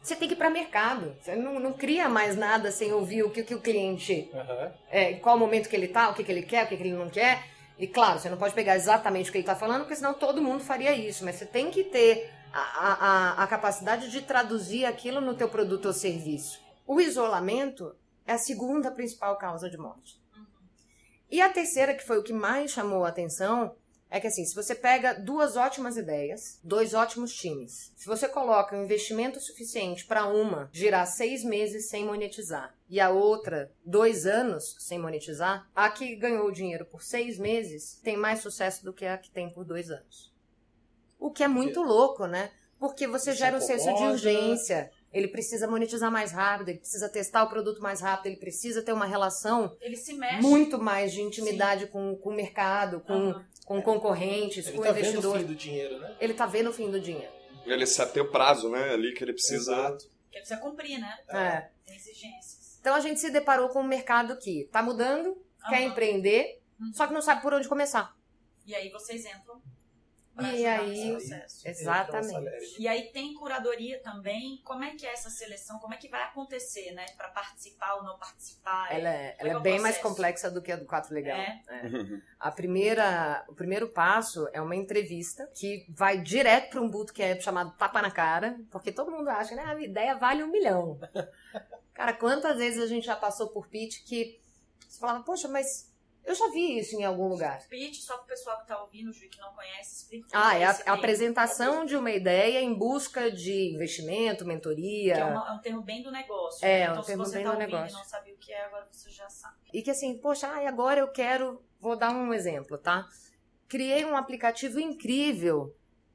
[0.02, 1.14] você tem que ir para mercado.
[1.20, 4.72] Você não, não cria mais nada sem ouvir o que, que o cliente Aham.
[4.90, 6.82] é, em qual momento que ele tá, o que, que ele quer, o que, que
[6.82, 7.44] ele não quer.
[7.78, 10.42] E claro, você não pode pegar exatamente o que ele está falando, porque senão todo
[10.42, 11.24] mundo faria isso.
[11.24, 12.92] Mas você tem que ter a, a,
[13.40, 16.60] a- a capacidade de traduzir aquilo no teu produto ou serviço.
[16.86, 17.94] O isolamento
[18.26, 20.20] é a segunda principal causa de morte.
[21.30, 23.74] E a terceira, que foi o que mais chamou a atenção,
[24.12, 28.76] é que assim, se você pega duas ótimas ideias, dois ótimos times, se você coloca
[28.76, 34.76] um investimento suficiente para uma girar seis meses sem monetizar e a outra dois anos
[34.80, 39.16] sem monetizar, a que ganhou dinheiro por seis meses tem mais sucesso do que a
[39.16, 40.30] que tem por dois anos.
[41.18, 42.50] O que é muito louco, né?
[42.78, 47.44] Porque você gera um senso de urgência ele precisa monetizar mais rápido, ele precisa testar
[47.44, 49.76] o produto mais rápido, ele precisa ter uma relação
[50.40, 53.44] muito mais de intimidade com, com o mercado, com, uhum.
[53.66, 55.22] com concorrentes, ele com tá investidores.
[55.22, 56.16] Vendo o fim do dinheiro, né?
[56.18, 57.32] Ele tá vendo o fim do dinheiro.
[57.66, 58.90] Ele sabe ter o prazo, né?
[58.90, 59.72] Ali que ele precisa.
[59.72, 60.04] Exato.
[60.30, 61.16] Que ele precisa cumprir, né?
[61.28, 61.68] É.
[61.86, 62.78] Tem exigências.
[62.80, 65.68] Então a gente se deparou com um mercado que tá mudando, uhum.
[65.68, 66.92] quer empreender, uhum.
[66.94, 68.16] só que não sabe por onde começar.
[68.66, 69.51] E aí vocês entram
[70.40, 71.16] e aí,
[71.64, 72.80] exatamente.
[72.80, 74.60] E aí tem curadoria também.
[74.64, 75.78] Como é que é essa seleção?
[75.78, 77.04] Como é que vai acontecer, né?
[77.16, 78.88] Para participar ou não participar?
[78.90, 81.36] Ela é, ela é, é bem mais complexa do que a do 4 Legal.
[81.36, 81.62] É?
[81.68, 81.82] É.
[82.40, 87.76] A primeira, o primeiro passo é uma entrevista que vai direto para um bootcamp chamado
[87.76, 89.62] Tapa na Cara, porque todo mundo acha, né?
[89.64, 90.98] A ideia vale um milhão.
[91.94, 94.40] Cara, quantas vezes a gente já passou por pitch que
[94.88, 95.91] você falava, poxa, mas
[96.24, 97.60] eu já vi isso em algum lugar.
[97.68, 100.28] Pitch, só para o pessoal que está ouvindo, Ju, que não conhece, explica.
[100.32, 105.14] Ah, é a, a apresentação de uma ideia em busca de investimento, mentoria.
[105.14, 106.64] Que é, uma, é um termo bem do negócio.
[106.64, 106.84] É, né?
[106.90, 107.96] então, um termo bem tá do negócio.
[107.96, 109.56] e não sabia o que é, agora você já sabe.
[109.72, 111.62] E que assim, poxa, ai, agora eu quero.
[111.80, 113.08] Vou dar um exemplo, tá?
[113.68, 115.74] Criei um aplicativo incrível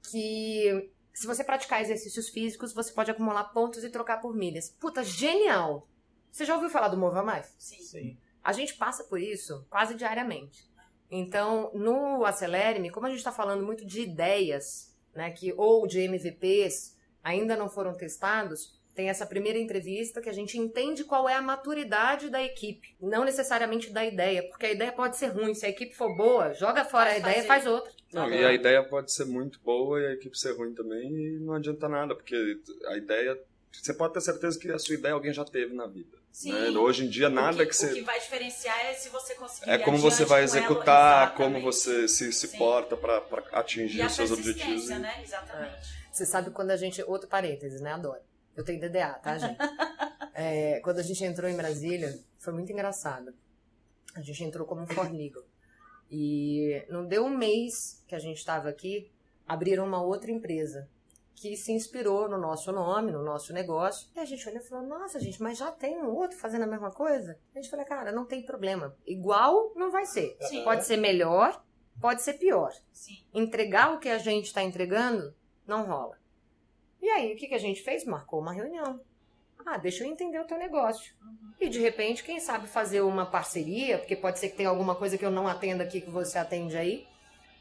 [0.10, 4.70] que se você praticar exercícios físicos, você pode acumular pontos e trocar por milhas.
[4.70, 5.88] Puta, genial!
[6.32, 7.54] Você já ouviu falar do Mova Mais?
[7.58, 7.82] Sim.
[7.82, 8.18] Sim.
[8.48, 10.72] A gente passa por isso quase diariamente.
[11.12, 16.00] Então, no Acelere-me, como a gente está falando muito de ideias, né, que ou de
[16.00, 21.34] MVPs ainda não foram testados, tem essa primeira entrevista que a gente entende qual é
[21.34, 25.66] a maturidade da equipe, não necessariamente da ideia, porque a ideia pode ser ruim, se
[25.66, 27.92] a equipe for boa, joga fora a ideia e faz outra.
[28.14, 31.40] Não, e a ideia pode ser muito boa e a equipe ser ruim também e
[31.40, 33.38] não adianta nada, porque a ideia,
[33.74, 36.18] você pode ter certeza que a sua ideia alguém já teve na vida.
[36.32, 36.52] Sim.
[36.52, 36.70] Né?
[36.70, 37.92] Hoje em dia, nada que, que você.
[37.92, 39.70] O que vai diferenciar é se você conseguir.
[39.70, 44.88] É como você vai executar, como você se, se porta para atingir os seus objetivos.
[44.90, 45.22] Né?
[45.24, 45.74] Exatamente.
[45.74, 45.82] É.
[46.12, 47.02] Você sabe quando a gente.
[47.04, 47.94] Outro parênteses, né?
[47.94, 48.22] Adoro.
[48.56, 49.58] Eu tenho DDA, tá, gente?
[50.34, 53.34] é, quando a gente entrou em Brasília, foi muito engraçado.
[54.16, 55.42] A gente entrou como um formiga.
[56.10, 59.12] E não deu um mês que a gente estava aqui,
[59.48, 60.90] abriram uma outra empresa
[61.38, 64.10] que se inspirou no nosso nome, no nosso negócio.
[64.16, 66.68] E a gente olhou e falou: Nossa, gente, mas já tem um outro fazendo a
[66.68, 67.40] mesma coisa?
[67.54, 68.98] A gente falou: Cara, não tem problema.
[69.06, 70.36] Igual não vai ser.
[70.42, 70.64] Sim.
[70.64, 71.64] Pode ser melhor,
[72.02, 72.74] pode ser pior.
[72.92, 73.24] Sim.
[73.32, 75.32] Entregar o que a gente está entregando
[75.68, 76.18] não rola.
[77.00, 78.04] E aí, o que, que a gente fez?
[78.04, 79.00] Marcou uma reunião.
[79.64, 81.14] Ah, deixa eu entender o teu negócio.
[81.22, 81.54] Uhum.
[81.60, 85.18] E de repente, quem sabe fazer uma parceria, porque pode ser que tenha alguma coisa
[85.20, 87.06] que eu não atenda aqui que você atende aí.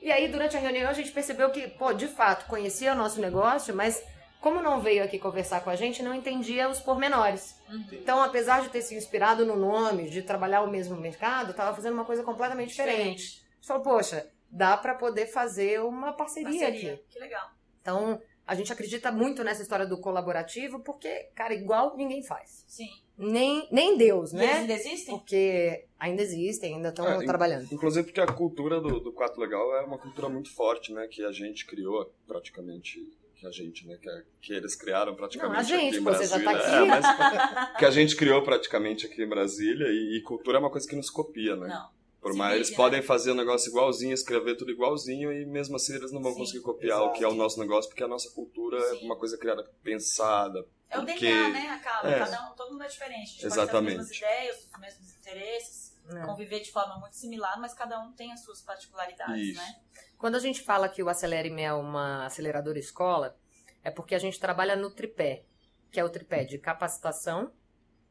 [0.00, 3.20] E aí, durante a reunião, a gente percebeu que, pô, de fato, conhecia o nosso
[3.20, 4.02] negócio, mas
[4.40, 7.59] como não veio aqui conversar com a gente, não entendia os pormenores.
[7.68, 7.87] Uhum.
[7.92, 11.94] Então, apesar de ter se inspirado no nome, de trabalhar o mesmo mercado, estava fazendo
[11.94, 13.16] uma coisa completamente diferente.
[13.16, 13.46] diferente.
[13.66, 17.02] Falou, poxa, dá para poder fazer uma parceria, parceria aqui.
[17.09, 17.50] Que legal.
[17.80, 22.64] Então, a gente acredita muito nessa história do colaborativo, porque, cara, igual ninguém faz.
[22.68, 22.90] Sim.
[23.18, 24.44] Nem, nem Deus, e né?
[24.44, 25.16] Eles ainda existem?
[25.16, 27.66] Porque ainda existem, ainda estão é, trabalhando.
[27.72, 31.07] Inclusive porque a cultura do, do Quatro Legal é uma cultura muito forte, né?
[31.07, 33.00] Que a gente criou praticamente
[33.37, 34.09] que a gente, né, que,
[34.40, 36.29] que eles criaram praticamente Não, a gente, aqui em Brasília.
[36.29, 36.74] Você já tá aqui.
[36.74, 40.70] É, mas, que a gente criou praticamente aqui em Brasília e, e, cultura é uma
[40.70, 41.68] coisa que nos copia, né?
[41.68, 41.95] Não.
[42.27, 42.77] Por mais eles né?
[42.77, 46.33] podem fazer o um negócio igualzinho, escrever tudo igualzinho e mesmo assim eles não vão
[46.33, 47.11] Sim, conseguir copiar exato.
[47.11, 49.03] o que é o nosso negócio, porque a nossa cultura Sim.
[49.03, 50.67] é uma coisa criada pensada.
[50.91, 51.12] É porque...
[51.12, 52.11] o DNA, né, Acaba?
[52.11, 52.19] É.
[52.19, 53.29] Cada um, todo mundo é diferente.
[53.29, 53.97] A gente Exatamente.
[53.97, 56.27] pode ter as mesmas ideias, os mesmos interesses, é.
[56.27, 59.61] conviver de forma muito similar, mas cada um tem as suas particularidades, Isso.
[59.61, 59.77] né?
[60.19, 63.39] Quando a gente fala que o Acelere-me é uma aceleradora escola,
[63.85, 65.45] é porque a gente trabalha no tripé,
[65.93, 67.53] que é o tripé de capacitação,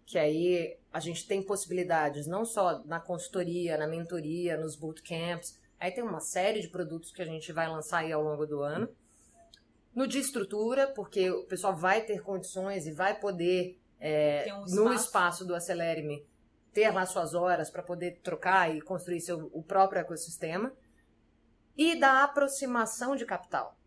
[0.05, 5.91] que aí a gente tem possibilidades não só na consultoria, na mentoria, nos bootcamps, aí
[5.91, 8.87] tem uma série de produtos que a gente vai lançar aí ao longo do ano.
[9.93, 14.75] No de estrutura, porque o pessoal vai ter condições e vai poder, é, um espaço.
[14.75, 16.25] no espaço do Acelere-me,
[16.73, 20.71] ter lá suas horas para poder trocar e construir seu, o próprio ecossistema.
[21.77, 23.77] E da aproximação de capital.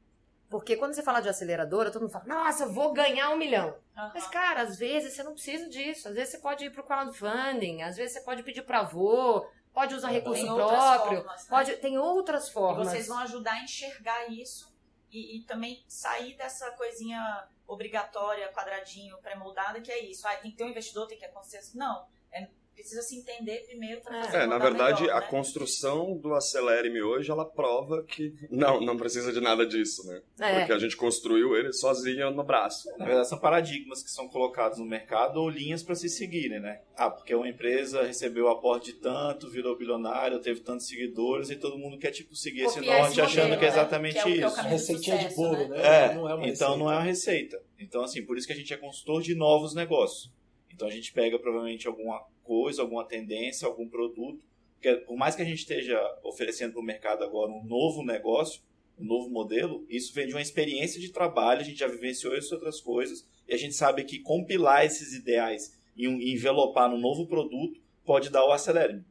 [0.49, 3.69] Porque quando você fala de aceleradora, todo mundo fala, nossa, eu vou ganhar um milhão.
[3.69, 4.11] Uhum.
[4.15, 6.09] Mas, cara, às vezes você não precisa disso.
[6.09, 9.47] Às vezes você pode ir para o crowdfunding, às vezes você pode pedir para avô,
[9.75, 11.51] pode usar recurso tem próprio, formas, né?
[11.51, 12.89] pode, tem outras formas.
[12.89, 14.75] E vocês vão ajudar a enxergar isso
[15.11, 20.27] e, e também sair dessa coisinha obrigatória, quadradinho, pré-moldada, que é isso.
[20.27, 21.61] Ah, tem que ter um investidor, tem que acontecer.
[21.77, 22.07] Não.
[22.33, 22.49] É
[22.79, 25.27] precisa se entender primeiro para É, fazer é na verdade, melhor, a né?
[25.27, 30.23] construção do Acelere-me hoje, ela prova que não, não precisa de nada disso, né?
[30.41, 30.59] É.
[30.61, 32.89] Porque a gente construiu ele sozinho no braço.
[32.97, 36.81] Na verdade, são paradigmas que são colocados no mercado ou linhas para se seguirem, né?
[36.97, 41.57] Ah, porque uma empresa recebeu o aporte de tanto, virou bilionário, teve tantos seguidores e
[41.57, 43.75] todo mundo quer, tipo, seguir esse Copiar norte esse achando modelo, que é né?
[43.75, 44.57] exatamente Que é que é isso.
[44.57, 45.77] do Receitinha de bolo, né?
[45.77, 46.05] né?
[46.11, 46.77] É, não é uma então receita.
[46.79, 47.63] não é uma receita.
[47.81, 50.31] Então, assim, por isso que a gente é consultor de novos negócios.
[50.79, 54.41] Então a gente pega provavelmente alguma coisa, alguma tendência, algum produto.
[54.75, 58.63] Porque por mais que a gente esteja oferecendo para o mercado agora um novo negócio,
[58.97, 62.55] um novo modelo, isso vem de uma experiência de trabalho, a gente já vivenciou isso
[62.55, 67.81] outras coisas, e a gente sabe que compilar esses ideais e envelopar num novo produto
[68.05, 69.03] pode dar o acelere.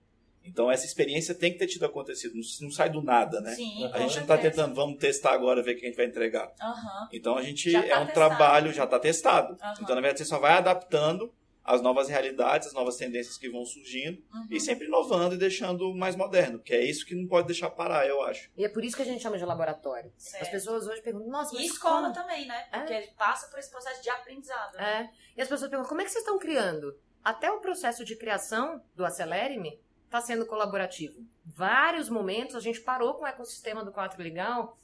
[0.46, 3.56] Então essa experiência tem que ter tido acontecido, não, sai do nada, né?
[3.56, 6.06] Sim, A gente não está tentando, vamos testar agora, ver o que a gente vai
[6.06, 6.50] entregar.
[6.62, 7.10] Aham.
[7.12, 8.14] Então a gente tá é um testado.
[8.14, 9.58] trabalho, já está testado.
[9.62, 9.74] Aham.
[9.82, 11.30] Então, na verdade, você só vai adaptando
[11.68, 14.48] às novas realidades, às novas tendências que vão surgindo Uhum.
[14.50, 18.08] e sempre inovando e deixando mais moderno, que é isso que não pode deixar parar,
[18.08, 18.50] eu acho.
[18.58, 20.12] E é por isso que a gente chama de laboratório.
[20.18, 20.44] Certo.
[20.44, 22.14] As pessoas hoje perguntam, nossa, mas E escola como?
[22.14, 22.66] também, né?
[22.72, 22.78] É.
[22.80, 24.76] Porque ele passa por esse processo de aprendizado.
[24.78, 25.12] né?
[25.36, 25.40] É.
[25.40, 26.98] E as pessoas perguntam, como é que vocês estão criando?
[27.24, 31.20] Até o processo de criação do Acelere-me está sendo colaborativo.
[31.46, 34.78] Vários momentos a gente parou com o ecossistema do 4 Legal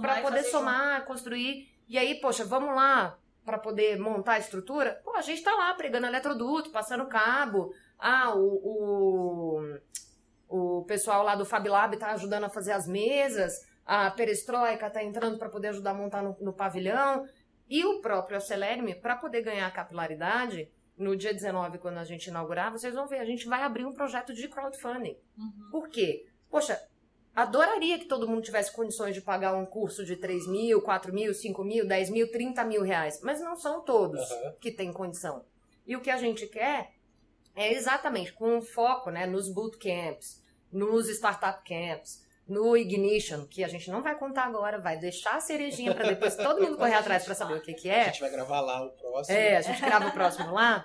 [0.00, 1.68] para poder somar, construir.
[1.88, 5.00] E aí, poxa, vamos lá para poder montar a estrutura?
[5.04, 7.72] Pô, a gente tá lá pregando eletroduto, passando cabo.
[7.98, 9.60] Ah, o,
[10.48, 13.52] o, o pessoal lá do Fab Lab tá ajudando a fazer as mesas.
[13.84, 17.26] A Perestroika tá entrando para poder ajudar a montar no, no pavilhão.
[17.68, 20.68] E o próprio Acelere-me, para poder ganhar capilaridade,
[21.00, 23.92] no dia 19, quando a gente inaugurar, vocês vão ver, a gente vai abrir um
[23.92, 25.16] projeto de crowdfunding.
[25.38, 25.68] Uhum.
[25.70, 26.26] Por quê?
[26.50, 26.80] Poxa,
[27.42, 31.32] adoraria que todo mundo tivesse condições de pagar um curso de 3 mil, 4 mil,
[31.32, 33.20] 5 mil, 10 mil, 30 mil reais.
[33.22, 34.54] Mas não são todos Aham.
[34.60, 35.44] que têm condição.
[35.86, 36.92] E o que a gente quer
[37.54, 43.68] é exatamente com um foco né, nos bootcamps, nos startup camps, no Ignition, que a
[43.68, 47.24] gente não vai contar agora, vai deixar a cerejinha para depois todo mundo correr atrás
[47.24, 48.04] para saber o que, que A é.
[48.06, 49.36] gente vai gravar lá o próximo.
[49.36, 50.84] É, a gente grava o próximo lá.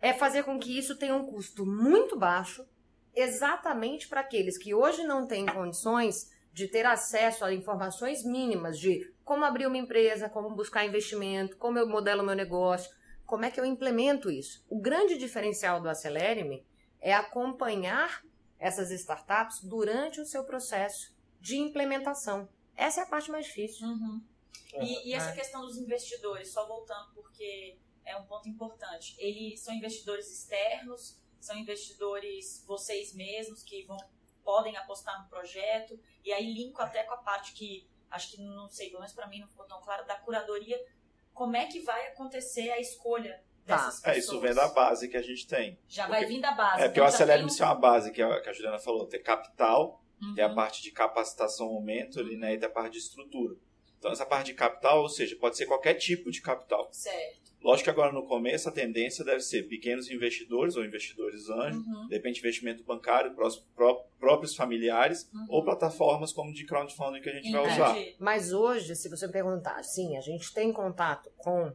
[0.00, 2.66] É fazer com que isso tenha um custo muito baixo,
[3.14, 9.10] exatamente para aqueles que hoje não têm condições de ter acesso a informações mínimas de
[9.24, 12.90] como abrir uma empresa, como buscar investimento, como eu modelo meu negócio,
[13.24, 14.64] como é que eu implemento isso.
[14.68, 16.66] O grande diferencial do Acelere-me
[17.00, 18.22] é acompanhar
[18.58, 22.48] essas startups durante o seu processo de implementação.
[22.76, 23.86] Essa é a parte mais difícil.
[23.88, 24.22] Uhum.
[24.80, 25.34] E, e essa É.
[25.34, 29.14] questão dos investidores, só voltando, porque é um ponto importante.
[29.18, 33.96] Eles são investidores externos, são investidores vocês mesmos que vão
[34.44, 35.98] podem apostar no projeto.
[36.24, 39.26] E aí linko até com a parte que acho que não sei, pelo menos para
[39.26, 40.78] mim não ficou tão claro da curadoria.
[41.32, 43.76] Como é que vai acontecer a escolha Tá.
[43.76, 44.16] dessas pessoas?
[44.16, 45.78] É, isso vem da base que a gente tem.
[45.88, 46.82] Já vai Porque- vir da base.
[46.82, 48.78] É porque então o já Acelere tem é uma base, que a, que a Juliana
[48.78, 50.34] falou, ter capital, Uhum.
[50.34, 53.56] tem a parte de capacitação, mentoring, né, e tem a parte de estrutura.
[53.98, 56.88] Então, essa parte de capital, ou seja, pode ser qualquer tipo de capital.
[56.92, 57.51] Certo.
[57.62, 62.08] Lógico que agora no começo a tendência deve ser pequenos investidores ou investidores anjos, Uhum.
[62.08, 65.46] de repente investimento bancário, prós- pró- próprios familiares, Uhum.
[65.48, 67.80] ou plataformas como de crowdfunding que a gente vai Entendi.
[67.80, 67.96] usar.
[68.18, 71.72] Mas hoje, se você me perguntar, sim, a gente tem contato com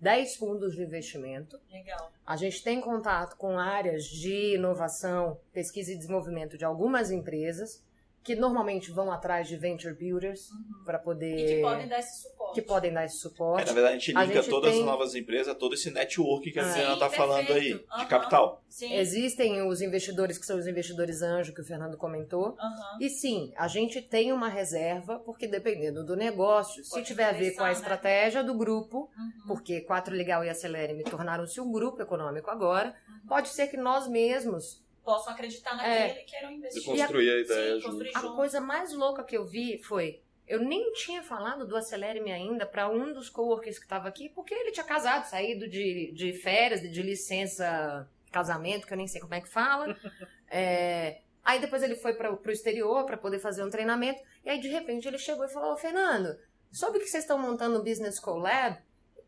[0.00, 2.12] 10 fundos de investimento, Legal.
[2.24, 7.82] a gente tem contato com áreas de inovação, pesquisa e desenvolvimento de algumas empresas,
[8.28, 10.50] que normalmente vão atrás de venture builders
[10.84, 11.32] para poder.
[11.34, 11.38] Uhum.
[11.40, 12.54] E que podem dar esse suporte.
[12.54, 13.66] que podem dar esse É, suporte.
[13.66, 16.50] na verdade, a gente A linka gente todas tem- as novas empresas, todo esse network
[16.52, 16.66] que a Ah.
[16.68, 17.98] Juliana Sim, está falando aí, perfeito.
[17.98, 18.62] de capital.
[18.68, 18.94] Sim.
[18.94, 22.54] Existem os investidores que são os investidores anjo, que o Fernando comentou.
[22.58, 22.98] Aham.
[23.00, 27.32] E sim, a gente tem uma reserva, porque dependendo do negócio, se Pode tiver a
[27.32, 27.72] ver com a né?
[27.72, 29.46] estratégia do grupo, Uhum.
[29.46, 32.94] porque Quatro Legal e Acelere me tornaram-se um grupo econômico agora,
[33.26, 34.86] pode ser que nós mesmos.
[35.08, 36.84] Possam acreditar naquele e queiram De investir.
[36.84, 37.84] construir a ideia Sim, junto.
[37.92, 38.36] construir A junto.
[38.36, 40.20] coisa mais louca que eu vi foi.
[40.46, 44.52] Eu nem tinha falado do Acelere-me ainda para um dos coworkers que estava aqui, porque
[44.52, 49.32] ele tinha casado, saído de, de férias, de licença casamento, que eu nem sei como
[49.34, 49.96] é que fala.
[50.50, 54.22] É, aí depois ele foi para o exterior para poder fazer um treinamento.
[54.44, 56.38] E aí de repente ele chegou e falou: Ô Fernando,
[56.72, 58.78] soube que vocês estão montando um Business Collab?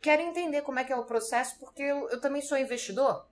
[0.01, 3.27] Quero entender como é que é o processo, porque eu, eu também sou investidor.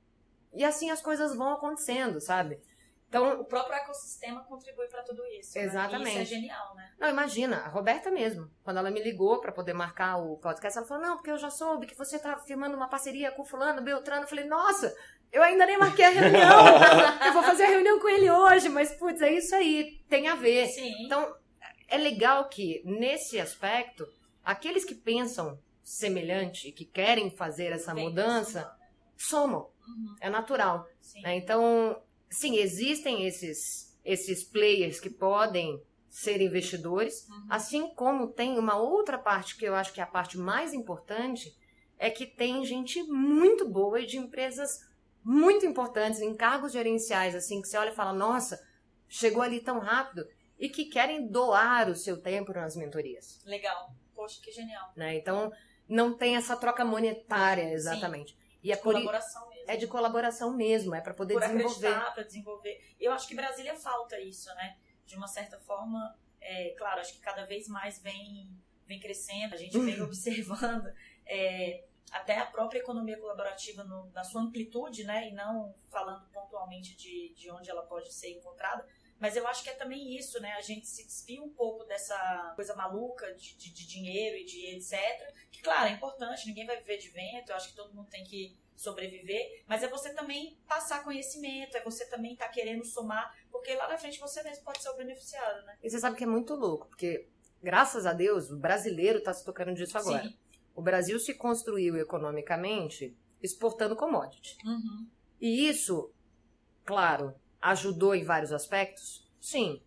[0.54, 2.60] E assim as coisas vão acontecendo, sabe?
[3.08, 5.56] Então, O próprio ecossistema contribui para tudo isso.
[5.56, 5.64] né?
[5.64, 6.18] Exatamente.
[6.18, 6.92] E isso é genial, né?
[6.98, 10.86] Não, imagina, a Roberta mesmo, quando ela me ligou pra poder marcar o podcast, ela
[10.86, 13.80] falou: Não, porque eu já soube que você tá firmando uma parceria com o Fulano,
[13.80, 14.24] Beltrano.
[14.24, 14.94] Eu falei: Nossa,
[15.32, 16.50] eu ainda nem marquei a reunião.
[17.26, 20.34] eu vou fazer a reunião com ele hoje, mas putz, é isso aí, tem a
[20.34, 20.66] ver.
[20.68, 21.06] Sim.
[21.06, 21.34] Então,
[21.88, 24.06] é legal que, nesse aspecto,
[24.44, 28.70] aqueles que pensam semelhante, que querem fazer essa Vem mudança,
[29.16, 29.70] somam.
[29.88, 30.14] Uhum.
[30.20, 30.86] É natural.
[31.00, 31.22] Sim.
[31.22, 31.36] né?
[31.36, 37.46] Então, sim, existem esses, esses players que podem ser investidores, Uhum.
[37.50, 41.56] assim como tem uma outra parte que eu acho que é a parte mais importante,
[41.98, 44.80] é que tem gente muito boa e de empresas
[45.22, 48.58] muito importantes, em cargos gerenciais, assim, que você olha e fala, nossa,
[49.08, 50.26] chegou ali tão rápido,
[50.58, 53.40] e que querem doar o seu tempo nas mentorias.
[53.44, 53.92] Legal.
[54.14, 54.92] Poxa, que genial.
[54.96, 55.16] Né?
[55.16, 55.52] Então,
[55.88, 58.36] não tem essa troca monetária exatamente.
[58.62, 59.47] E é por Colaboração.
[59.68, 62.12] É de colaboração mesmo, é para poder por desenvolver.
[62.14, 62.94] para desenvolver.
[62.98, 64.76] Eu acho que Brasília falta isso, né?
[65.06, 68.50] De uma certa forma, é, claro, acho que cada vez mais vem,
[68.86, 70.92] vem crescendo, a gente vem observando
[71.26, 75.28] é, até a própria economia colaborativa no- na sua amplitude, né?
[75.28, 78.86] E não falando pontualmente de, de onde ela pode ser encontrada.
[79.20, 80.52] Mas eu acho que é também isso, né?
[80.52, 84.66] A gente se despia um pouco dessa coisa maluca de, de- de dinheiro e de
[84.76, 84.94] etc.
[85.50, 88.22] Que, claro, é importante, ninguém vai viver de vento, eu acho que todo mundo tem
[88.24, 93.74] que sobreviver, mas é você também passar conhecimento, é você também estar querendo somar, porque
[93.74, 95.76] lá na frente você mesmo pode ser o beneficiário, né?
[95.82, 97.28] E você sabe que é muito louco, porque,
[97.62, 100.22] graças a Deus, o brasileiro está se tocando disso agora.
[100.22, 100.38] Sim.
[100.74, 104.56] O Brasil se construiu economicamente exportando commodity.
[104.64, 105.08] Uhum.
[105.40, 106.12] E isso,
[106.84, 109.28] claro, ajudou em vários aspectos?
[109.40, 109.82] Sim.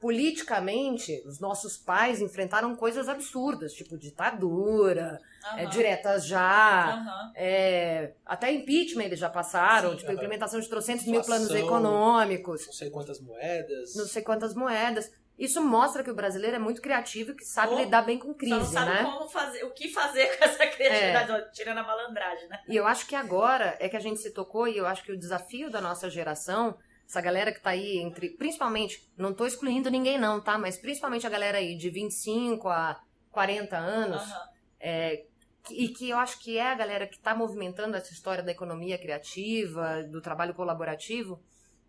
[0.00, 5.18] Politicamente, os nossos pais enfrentaram coisas absurdas, tipo ditadura,
[5.56, 5.70] é, Aham.
[5.70, 7.32] diretas já, Aham.
[7.34, 9.96] é, até impeachment eles já passaram, Sim.
[9.96, 10.16] tipo, Aham.
[10.16, 11.66] implementação de trocentos mil planos Inflação.
[11.66, 13.94] econômicos, Não sei quantas moedas.
[13.96, 15.10] não sei quantas moedas.
[15.38, 18.30] Isso mostra que o brasileiro é muito criativo e que sabe lidar bem com Só
[18.32, 19.04] não crise, sabe né?
[19.04, 22.60] como fazer, o que fazer com essa criatividade, ó, tirando a malandragem, né?
[22.68, 25.12] E eu acho que agora é que a gente se tocou e eu acho que
[25.12, 26.76] o desafio da nossa geração,
[27.08, 30.58] essa galera que tá aí entre, principalmente, não tô excluindo ninguém não, tá?
[30.58, 33.00] Mas principalmente a galera aí de 25 a
[33.30, 34.48] 40 anos, Aham.
[34.78, 35.24] é,
[35.70, 38.98] e que eu acho que é a galera que tá movimentando essa história da economia
[38.98, 41.42] criativa, do trabalho colaborativo,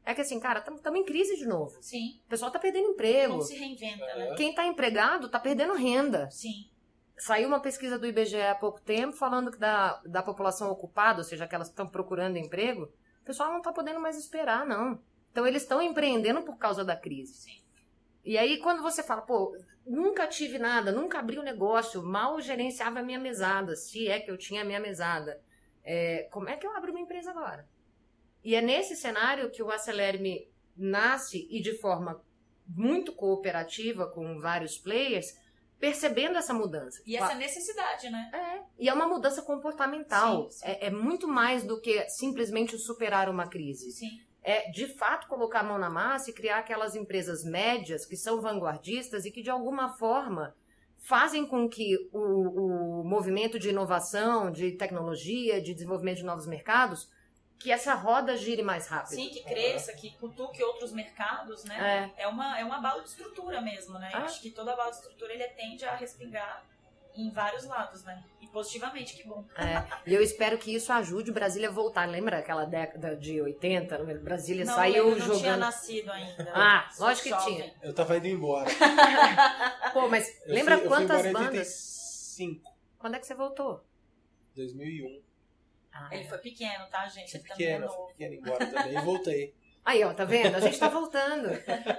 [0.05, 1.77] é que assim, cara, estamos em crise de novo.
[1.81, 2.21] Sim.
[2.25, 3.33] O pessoal tá perdendo emprego.
[3.33, 4.35] Como se reinventa, né?
[4.35, 6.31] Quem tá empregado tá perdendo renda.
[6.31, 6.69] Sim.
[7.17, 11.25] Saiu uma pesquisa do IBGE há pouco tempo falando que da, da população ocupada, ou
[11.25, 12.83] seja, aquelas que estão procurando emprego,
[13.21, 14.99] o pessoal não está podendo mais esperar, não.
[15.31, 17.33] Então eles estão empreendendo por causa da crise.
[17.33, 17.61] Sim.
[18.23, 22.99] E aí quando você fala, pô, nunca tive nada, nunca abri um negócio, mal gerenciava
[22.99, 25.41] a minha mesada, se é que eu tinha a minha mesada,
[25.83, 27.67] é, como é que eu abro uma empresa agora?
[28.43, 32.23] E é nesse cenário que o Acelere-me nasce e de forma
[32.67, 35.35] muito cooperativa com vários players,
[35.79, 37.01] percebendo essa mudança.
[37.05, 38.29] E essa necessidade, né?
[38.33, 40.49] É, e é uma mudança comportamental.
[40.51, 40.65] Sim, sim.
[40.65, 43.91] É, é muito mais do que simplesmente superar uma crise.
[43.91, 44.21] Sim.
[44.41, 48.41] É, de fato, colocar a mão na massa e criar aquelas empresas médias que são
[48.41, 50.55] vanguardistas e que, de alguma forma,
[50.97, 57.09] fazem com que o, o movimento de inovação, de tecnologia, de desenvolvimento de novos mercados,
[57.59, 59.15] que essa roda gire mais rápido.
[59.15, 62.11] Sim, que cresça, que cutuque outros mercados, né?
[62.17, 64.09] É, É uma, é uma bala de estrutura mesmo, né?
[64.13, 64.19] Ah.
[64.19, 66.63] acho que toda bala de estrutura ele tende a respingar
[67.21, 68.23] em vários lados, né?
[68.41, 69.45] E positivamente, que bom.
[69.57, 69.83] é.
[70.09, 72.05] E eu espero que isso ajude o Brasília a voltar.
[72.07, 73.97] Lembra aquela década de 80?
[74.23, 75.59] Brasília não, saiu eu não tinha jogando.
[75.59, 76.51] nascido ainda.
[76.53, 77.55] Ah, Sou lógico que jovem.
[77.55, 77.73] tinha.
[77.83, 78.69] Eu tava indo embora.
[79.93, 81.67] Pô, mas Eu lembra fui, quantas eu fui bandas?
[82.37, 83.83] 85, Quando é que você voltou?
[84.55, 85.21] 2001.
[85.91, 87.35] Ah, Ele foi pequeno, tá, gente?
[87.35, 88.07] Ele também é pequeno, fui novo.
[88.09, 89.55] pequeno embora também e voltei.
[89.83, 90.55] Aí, ó, tá vendo?
[90.55, 91.47] A gente tá voltando.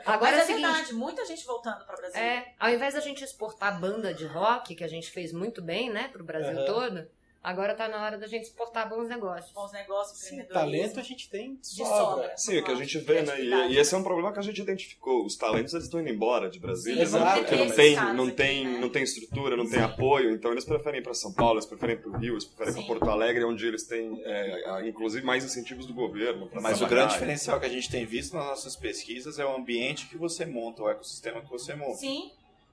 [0.07, 0.62] Agora Mas é é seguinte.
[0.66, 2.22] verdade, muita gente voltando para Brasília.
[2.24, 5.91] É, ao invés da gente exportar banda de rock, que a gente fez muito bem,
[5.91, 6.66] né, pro Brasil Aham.
[6.66, 7.09] todo,
[7.43, 9.53] agora tá na hora da gente exportar bons negócios.
[9.53, 11.95] Bons negócios, Sim, talento a gente tem de sobra.
[11.95, 12.36] sobra.
[12.36, 13.41] Sim, o que a gente vê, né?
[13.41, 15.24] E, e esse é um problema que a gente identificou.
[15.24, 17.36] Os talentos eles estão indo embora de Brasília, Sim, né?
[17.36, 18.78] porque não tem, não aqui, tem, né?
[18.78, 19.84] não tem estrutura, não tem Sim.
[19.84, 20.30] apoio.
[20.32, 22.84] Então eles preferem ir para São Paulo, eles preferem para o Rio, eles preferem para
[22.84, 26.49] Porto Alegre, onde eles têm, é, inclusive, mais incentivos do governo.
[26.53, 26.88] Mas o trabalhar.
[26.88, 30.45] grande diferencial que a gente tem visto nas nossas pesquisas é o ambiente que você
[30.45, 31.97] monta, o ecossistema que você monta.
[31.97, 32.30] Sim.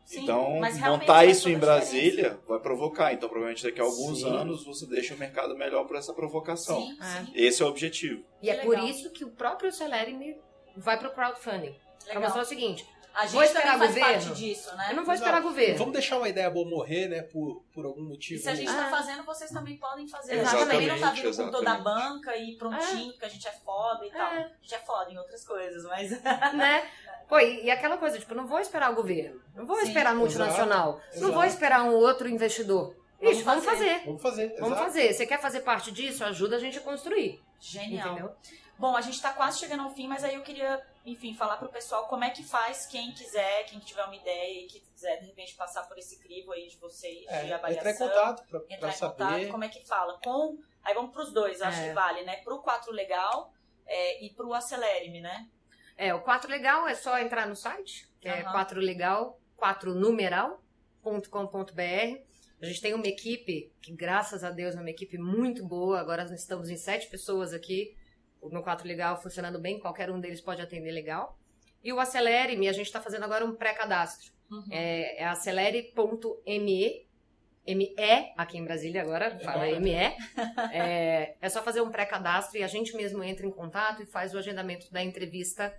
[0.08, 0.24] Sim.
[0.24, 2.02] Então, montar isso em toda a diferença.
[2.12, 3.14] Brasília vai provocar.
[3.14, 4.30] Então, provavelmente daqui a alguns Sim.
[4.30, 6.82] anos você deixa o mercado melhor por essa provocação.
[6.82, 7.06] Sim, É.
[7.26, 7.32] sim.
[7.36, 8.24] Esse é o objetivo.
[8.42, 10.36] E é Que por isso que o próprio Celerime
[10.76, 11.76] vai pro crowdfunding.
[12.06, 12.22] Pra Legal.
[12.24, 12.86] mostrar o seguinte,
[13.18, 14.24] A gente Vou esperar também faz governo?
[14.26, 14.88] parte disso, né?
[14.92, 15.78] eu não vou esperar governo.
[15.80, 17.24] Vamos deixar uma ideia boa morrer, né?
[17.24, 18.42] Por, por algum E motivo.
[18.42, 18.84] se a gente Ah.
[18.84, 20.36] tá fazendo, vocês também podem fazer.
[20.40, 23.30] Exatamente, A gente também não tá vindo com toda a banca e prontinho, porque a
[23.30, 24.32] gente é foda e tal.
[24.34, 24.38] É.
[24.44, 26.12] A gente é foda em outras coisas, mas.
[26.54, 26.88] né?
[27.28, 29.88] Pô, e, e aquela coisa, tipo, não vou esperar o governo, não vou Sim.
[29.88, 31.54] esperar a multinacional, Exato, não vou exato.
[31.56, 32.96] esperar um outro investidor.
[33.20, 34.02] Vamos Ixi, vamos fazer.
[34.06, 34.48] Vamos fazer.
[34.60, 34.84] Vamos exato.
[34.84, 35.14] fazer.
[35.14, 36.24] Você quer fazer parte disso?
[36.24, 37.42] Ajuda a gente a construir.
[37.60, 38.12] Genial.
[38.14, 38.32] Entendeu?
[38.78, 41.70] Bom, a gente tá quase chegando ao fim, mas aí eu queria, enfim, falar pro
[41.70, 45.26] pessoal como é que faz quem quiser, quem tiver uma ideia e que quiser, de
[45.28, 47.92] repente, passar por esse crivo aí de vocês, É, de entrar avaliação.
[47.92, 49.24] em contato pra, entrar pra em saber.
[49.24, 50.20] contato, como é que fala?
[50.24, 51.90] Com Aí vamos pros dois, acho É.
[51.90, 52.38] que vale, né?
[52.38, 53.52] Pro 4 Legal
[53.86, 55.48] é, e pro Acelere-me, né?
[55.98, 58.52] É, o 4 Legal é só entrar no site, que é Aham.
[58.52, 62.22] 4 legal, 4numeral.com.br.
[62.62, 66.00] A gente tem uma equipe, que graças a Deus é uma equipe muito boa.
[66.00, 67.96] Agora nós estamos em sete pessoas aqui
[68.44, 69.80] no 4 Legal, funcionando bem.
[69.80, 71.38] Qualquer um deles pode atender legal.
[71.84, 74.32] E o Acelere-me, a gente está fazendo agora um pré-cadastro.
[74.52, 74.66] Uhum.
[74.72, 77.08] É, é acelere.me.
[77.76, 79.92] ME, aqui em Brasília agora, fala ME.
[80.72, 84.34] É, é só fazer um pré-cadastro e a gente mesmo entra em contato e faz
[84.34, 85.78] o agendamento da entrevista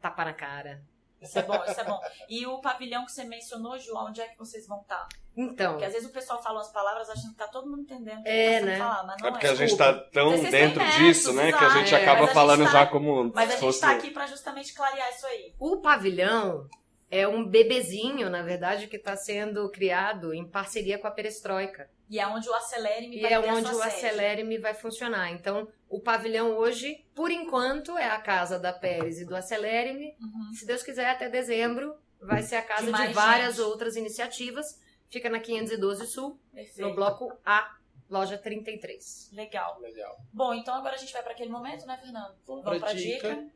[0.00, 0.82] tapa na cara.
[1.22, 2.00] Isso é bom, isso é bom.
[2.28, 5.06] E o pavilhão que você mencionou, João, onde é que vocês vão estar?
[5.36, 8.20] Então, Porque às vezes o pessoal fala as palavras achando que tá todo mundo entendendo
[8.20, 8.78] o que É, tá sendo né?
[8.78, 9.32] falado, mas não É é.
[9.32, 9.94] porque a gente Desculpa.
[9.94, 11.52] tá tão dentro disso, né?
[11.52, 12.02] Que a gente exato.
[12.02, 13.80] acaba a gente falando tá- já como Mas a se gente fosse...
[13.80, 15.54] tá aqui pra justamente clarear isso aí.
[15.58, 16.68] o pavilhão
[17.10, 21.88] é um bebezinho, na verdade, que está sendo criado em parceria com a Perestroika.
[22.12, 23.88] E é onde o Acelere-me E vai é ter a onde o sede.
[23.88, 25.32] Acelere-me vai funcionar.
[25.32, 30.14] Então, o pavilhão hoje, por enquanto, é a casa da Pérez e do Acelere-me.
[30.20, 30.52] Uhum.
[30.52, 33.64] Se Deus quiser, até dezembro, vai ser a casa De várias gente.
[33.64, 34.78] outras iniciativas.
[35.08, 36.86] Fica na 512 Sul, Perfeito.
[36.86, 37.76] no bloco A,
[38.10, 39.30] loja 33.
[39.32, 39.80] Legal.
[39.80, 40.14] Legal.
[40.30, 42.34] Bom, então agora a gente vai para aquele momento, né, Fernando?
[42.46, 43.34] Vamos pra dica.
[43.36, 43.46] dica.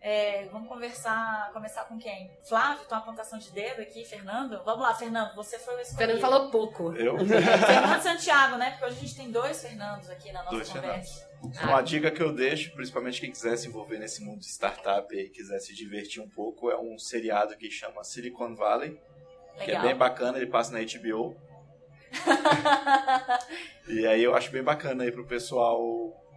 [0.00, 2.30] É, vamos conversar, começar com quem?
[2.44, 4.62] Flávio, tem uma apontação de dedo aqui, Fernando?
[4.64, 5.98] Vamos lá, Fernando, você foi o escolhido.
[5.98, 6.92] Fernando falou pouco.
[6.94, 7.18] Eu?
[7.26, 8.70] Fernando Santiago, né?
[8.72, 11.28] Porque hoje a gente tem dois Fernandos aqui na nossa Dois conversa.
[11.62, 15.28] Uma dica que eu deixo, principalmente quem quiser se envolver nesse mundo de startup e
[15.28, 18.98] quiser se divertir um pouco, é um seriado que chama Silicon Valley,
[19.56, 19.82] que é Legal.
[19.82, 21.36] bem bacana, ele passa na HBO.
[23.88, 25.78] E aí eu acho bem bacana aí pro pessoal,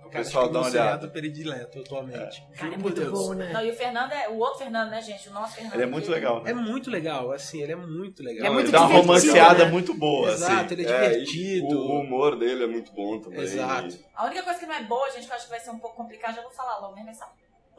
[0.01, 1.07] pro Cara, pessoal dar é uma o meu olhada.
[1.07, 2.43] predileto atualmente.
[2.53, 3.11] Cara, é Juro por muito Deus.
[3.11, 3.51] bom, né?
[3.51, 5.29] Não, e o Fernando é o outro Fernando, né, gente?
[5.29, 5.73] O nosso Fernando.
[5.73, 6.51] Ele é muito legal, né?
[6.51, 8.45] É muito legal, assim, ele é muito legal.
[8.45, 9.71] É muito ele dá uma romanceada né?
[9.71, 10.73] muito boa, Exato, assim.
[10.75, 11.79] ele é É, divertido.
[11.79, 13.39] o humor dele é muito bom também.
[13.41, 13.97] Exato.
[14.15, 15.79] A única coisa que não é boa, gente, que eu acho que vai ser um
[15.79, 17.25] pouco complicado, já vou falar logo mesmo, é essa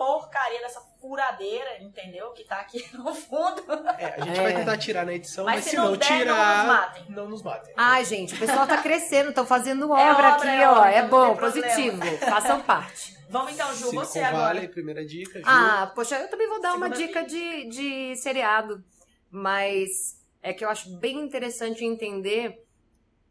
[0.00, 2.30] porcaria dessa furadeira, entendeu?
[2.32, 3.62] Que tá aqui no fundo.
[3.98, 4.42] É, a gente É.
[4.42, 6.24] vai tentar tirar na edição, Mas mas, se se não não der, tirar,
[6.56, 7.04] não nos matem.
[7.10, 7.74] não nos matem.
[7.76, 10.78] Ai, gente, o pessoal tá crescendo, estão fazendo É obra obra, aqui, é ó.
[10.78, 12.00] obra, É bom, positivo.
[12.18, 13.14] Façam parte.
[13.28, 14.44] Vamos então, Ju, Silicon você agora.
[14.54, 15.44] Valley, primeira dica, Ju.
[15.46, 18.82] Ah, poxa, eu também vou dar uma Segunda dica de, de seriado,
[19.30, 22.64] mas é que eu acho bem interessante entender,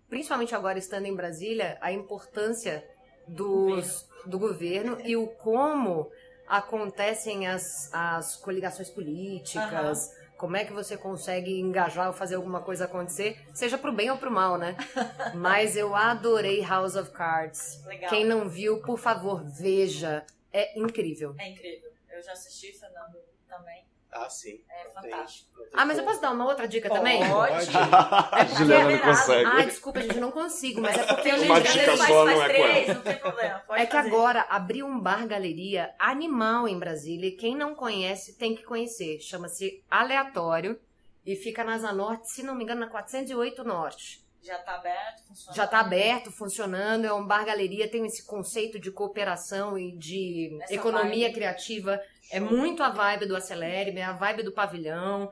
[0.07, 2.87] principalmente agora estando em Brasília, a importância
[3.27, 6.09] dos, do governo e o como
[6.49, 12.85] acontecem as, as coligações políticas, como é que você consegue engajar ou fazer alguma coisa
[12.85, 14.75] acontecer, seja pro bem ou pro mal, né?
[15.35, 17.83] Mas eu adorei House of Cards.
[17.85, 18.09] Legal.
[18.09, 20.25] Quem não viu, por favor, veja.
[20.51, 21.35] É incrível.
[21.37, 21.91] É incrível.
[22.09, 23.83] Eu já assisti, Fernando, também.
[24.11, 24.59] Ah, sim.
[24.69, 25.49] É Não fantástico.
[25.59, 27.19] tem Ah, mas eu posso dar uma outra dica também?
[27.29, 27.53] Pode.
[27.69, 29.45] É porque Juliana é não consegue.
[29.45, 32.87] Ai, desculpa, gente, não consigo, mas é porque eu gente, às vezes faz, é três,
[32.87, 33.59] não tem problema.
[33.67, 34.07] Pode É que fazer.
[34.09, 39.19] agora abriu um bar galeria animal em Brasília e quem não conhece tem que conhecer.
[39.19, 40.79] Chama-se Aleatório
[41.25, 44.27] e fica na Asa Norte, se não me engano, na 408 Norte.
[44.41, 45.55] Já tá aberto, funciona.
[45.55, 50.57] Já tá aberto, funcionando, é um bar galeria, tem esse conceito de cooperação e de
[50.61, 51.33] Essa economia vibe.
[51.33, 52.01] criativa.
[52.31, 55.31] É muito a vibe do Acelere, é a vibe do pavilhão.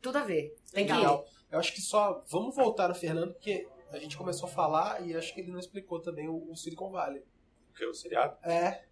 [0.00, 0.56] Tudo a ver.
[0.72, 0.96] Tem que ir.
[0.96, 1.26] Legal.
[1.50, 2.24] Eu acho que só.
[2.28, 5.58] Vamos voltar no Fernando, porque a gente começou a falar e acho que ele não
[5.58, 7.22] explicou também o, o Silicon Valley.
[7.68, 8.36] Porque o seriado.
[8.42, 8.85] É.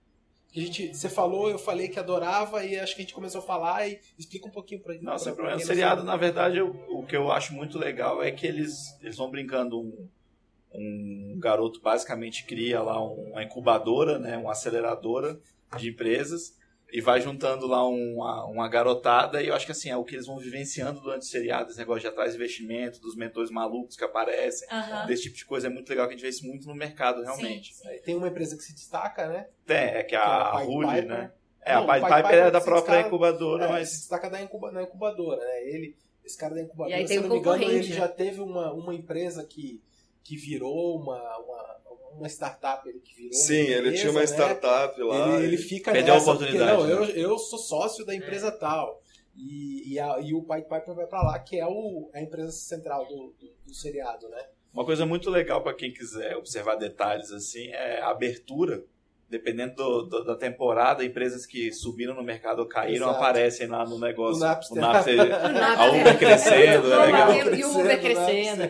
[0.57, 3.45] A gente, você falou, eu falei que adorava e acho que a gente começou a
[3.45, 5.03] falar e explica um pouquinho pra gente.
[5.05, 5.57] Não, sem problema.
[5.59, 6.07] O seriado, sabe.
[6.07, 9.81] na verdade, eu- o que eu acho muito legal é que eles, eles vão brincando.
[9.81, 10.09] Um,
[10.77, 15.39] um garoto basicamente cria lá uma incubadora, né, uma aceleradora
[15.77, 16.57] de empresas
[16.97, 20.15] e vai juntando lá uma, uma garotada e eu acho que assim, é o que
[20.15, 24.05] eles vão vivenciando durante o seriado, esse negócio de atrás investimento, dos mentores malucos que
[24.05, 24.69] aparecem,
[25.09, 27.21] desse tipo de coisa é muito legal que a gente vê isso muito no mercado
[27.21, 27.75] realmente.
[27.75, 27.99] Sim, sim.
[28.05, 29.49] Tem uma empresa que se destaca, né?
[29.67, 31.07] Tem, é que Que é a, Piper.
[31.07, 31.33] né?
[31.67, 34.41] É, Não, a Pied Piper é da própria destaca- incubadora, É, mas se destaca da
[34.41, 35.63] incuba- na incubadora, né?
[35.69, 37.97] Ele, esse cara da incubadora, E aí se não me engano, concorrente, ele né?
[38.01, 39.83] já teve uma, uma empresa que,
[40.23, 41.77] que virou uma, uma,
[42.19, 44.27] uma startup, ele que virou Sim, ele empresa, tinha uma né?
[44.27, 45.37] startup lá.
[45.37, 46.93] Ele, ele fica Perdeu a nessa, porque, oportunidade, não, né?
[47.15, 49.01] eu, eu sou sócio da empresa tal.
[49.37, 52.53] E, e, a- e o Pied Piper vai pra lá, que é o, a empresa
[52.53, 54.41] central do, do, do seriado, né?
[54.73, 58.85] Uma coisa muito legal para quem quiser observar detalhes assim é a abertura.
[59.27, 63.17] Dependendo do- do- da temporada, empresas que subiram no mercado ou caíram Exato.
[63.25, 64.37] aparecem lá no negócio.
[64.37, 64.77] O Napster.
[64.77, 65.17] O Napster,
[65.51, 65.81] Napster.
[65.81, 67.33] a Uber crescendo, é legal.
[67.33, 68.63] E- o Uber crescendo.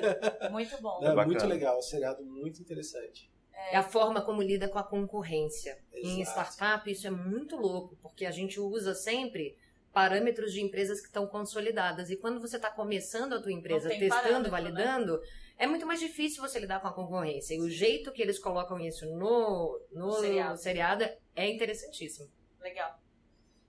[0.53, 1.01] Muito bom.
[1.03, 3.29] É, muito legal, um seriado muito interessante.
[3.71, 5.79] É a forma como lida com a concorrência.
[5.93, 6.53] Em Exato.
[6.53, 9.57] startup, isso é muito louco, porque a gente usa sempre
[9.93, 12.11] parâmetros de empresas que estão consolidadas.
[12.11, 14.51] E quando você está começando a tua empresa, testando, né?
[14.51, 15.21] validando,
[15.57, 17.55] é muito mais difícil você lidar com a concorrência.
[17.55, 20.59] E o jeito que eles colocam isso no, no seriado.
[20.59, 21.05] seriado
[21.35, 22.29] é interessantíssimo.
[22.61, 22.99] Legal.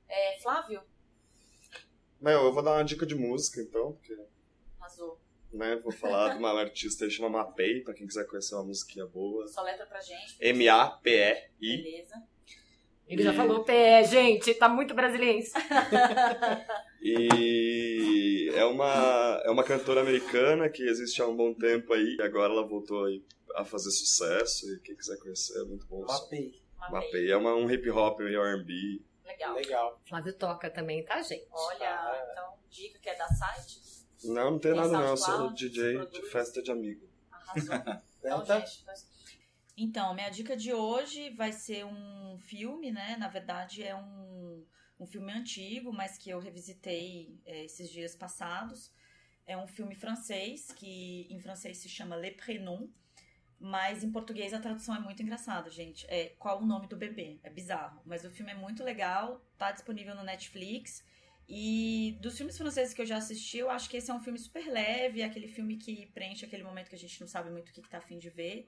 [0.10, 0.82] É, Flávio?
[2.20, 4.16] Meu, eu vou dar uma dica de música, então, porque...
[5.56, 9.06] Né, vou falar de uma artista que chama Mapei, pra quem quiser conhecer uma musiquinha
[9.06, 9.48] boa.
[9.48, 10.36] Só letra pra gente.
[10.40, 11.78] M-A-P-E-I.
[11.78, 12.24] Beleza.
[13.08, 15.46] Ele já falou PE, gente, tá muito brasileiro.
[17.02, 22.22] e é uma, é uma cantora americana que existe há um bom tempo aí, e
[22.24, 23.24] agora ela voltou aí
[23.56, 26.04] a fazer sucesso, e quem quiser conhecer é muito bom.
[26.04, 26.60] Mapei.
[26.90, 27.32] Mapei.
[27.32, 29.02] É uma, um hip hop e R&B.
[29.24, 29.56] Legal.
[29.56, 30.02] Legal.
[30.08, 31.48] Flávio toca também, tá, gente?
[31.52, 32.28] Olha, ah.
[32.32, 33.85] então, dica que é da site?
[34.28, 37.08] Não, não tem, nada não, eu sou DJ de festa de amigo.
[37.32, 37.76] Arrasou.
[38.24, 39.16] então, gente, nós
[39.78, 43.18] então, minha dica de hoje vai ser um filme, né?
[43.18, 44.66] Na verdade, é um,
[44.98, 48.90] um filme antigo, mas que eu revisitei é, esses dias passados.
[49.46, 52.88] É um filme francês, que em francês se chama Le Prénom,
[53.60, 56.06] mas em português a tradução é muito engraçada, gente.
[56.08, 57.40] É Qual o Nome do Bebê?
[57.44, 61.04] É bizarro, mas o filme é muito legal, tá disponível no Netflix.
[61.48, 64.40] E dos filmes franceses que eu já assisti, eu acho que esse é um filme
[64.40, 67.74] super leve, aquele filme que preenche aquele momento que a gente não sabe muito o
[67.74, 68.68] que, que tá afim de ver.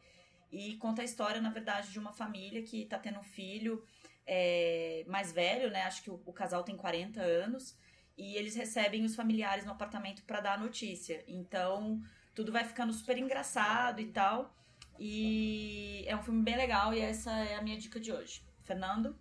[0.52, 3.84] E conta a história, na verdade, de uma família que tá tendo um filho
[4.26, 5.84] é, mais velho, né?
[5.84, 7.76] Acho que o, o, casal tem 40 anos.
[8.18, 11.24] E eles recebem os familiares no apartamento para dar a notícia.
[11.28, 12.02] Então,
[12.34, 14.56] tudo vai ficando super engraçado e tal.
[15.00, 18.44] E é um filme bem legal e essa é a minha dica de hoje.
[18.62, 19.16] Fernando?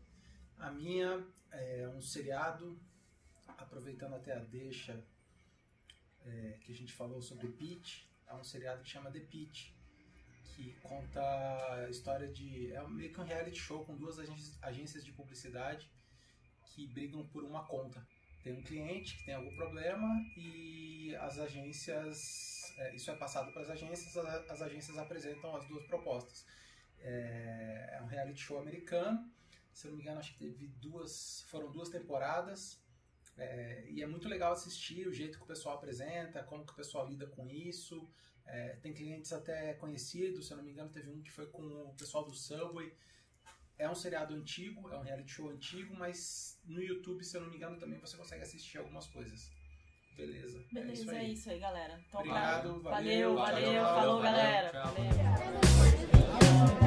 [0.59, 2.81] A minha é um seriado,
[3.59, 5.05] aproveitando até a deixa
[6.25, 9.77] é, que a gente falou sobre Pitch, é um seriado que chama The Pitch
[10.57, 12.73] que conta a história de.
[12.73, 14.19] É meio que um reality show com duas
[14.63, 15.91] agências de publicidade
[16.65, 18.07] que brigam por uma conta.
[18.43, 22.75] Tem um cliente que tem algum problema e as agências.
[22.79, 26.47] É, isso é passado para as agências, as agências apresentam as duas propostas.
[27.01, 29.31] É, é um reality show americano,
[29.73, 31.45] se eu não me engano, acho que teve duas.
[31.51, 32.83] Foram duas temporadas.
[33.39, 36.77] É, e é muito legal assistir o jeito que o pessoal apresenta, como que o
[36.77, 38.09] pessoal lida com isso.
[38.47, 41.63] É, tem clientes até conhecidos, se eu não me engano, teve um que foi com
[41.63, 42.93] o pessoal do Subway.
[43.79, 47.51] É um seriado antigo, é um reality show antigo, mas no YouTube, se eu não
[47.51, 49.51] me engano, também você consegue assistir algumas coisas.
[50.17, 50.65] Beleza.
[50.71, 52.01] É Beleza, é isso aí, é isso aí galera.
[52.09, 54.73] Então, Obrigado, valeu, valeu, valeu, valeu falou, galera.
[54.73, 56.86] Valeu.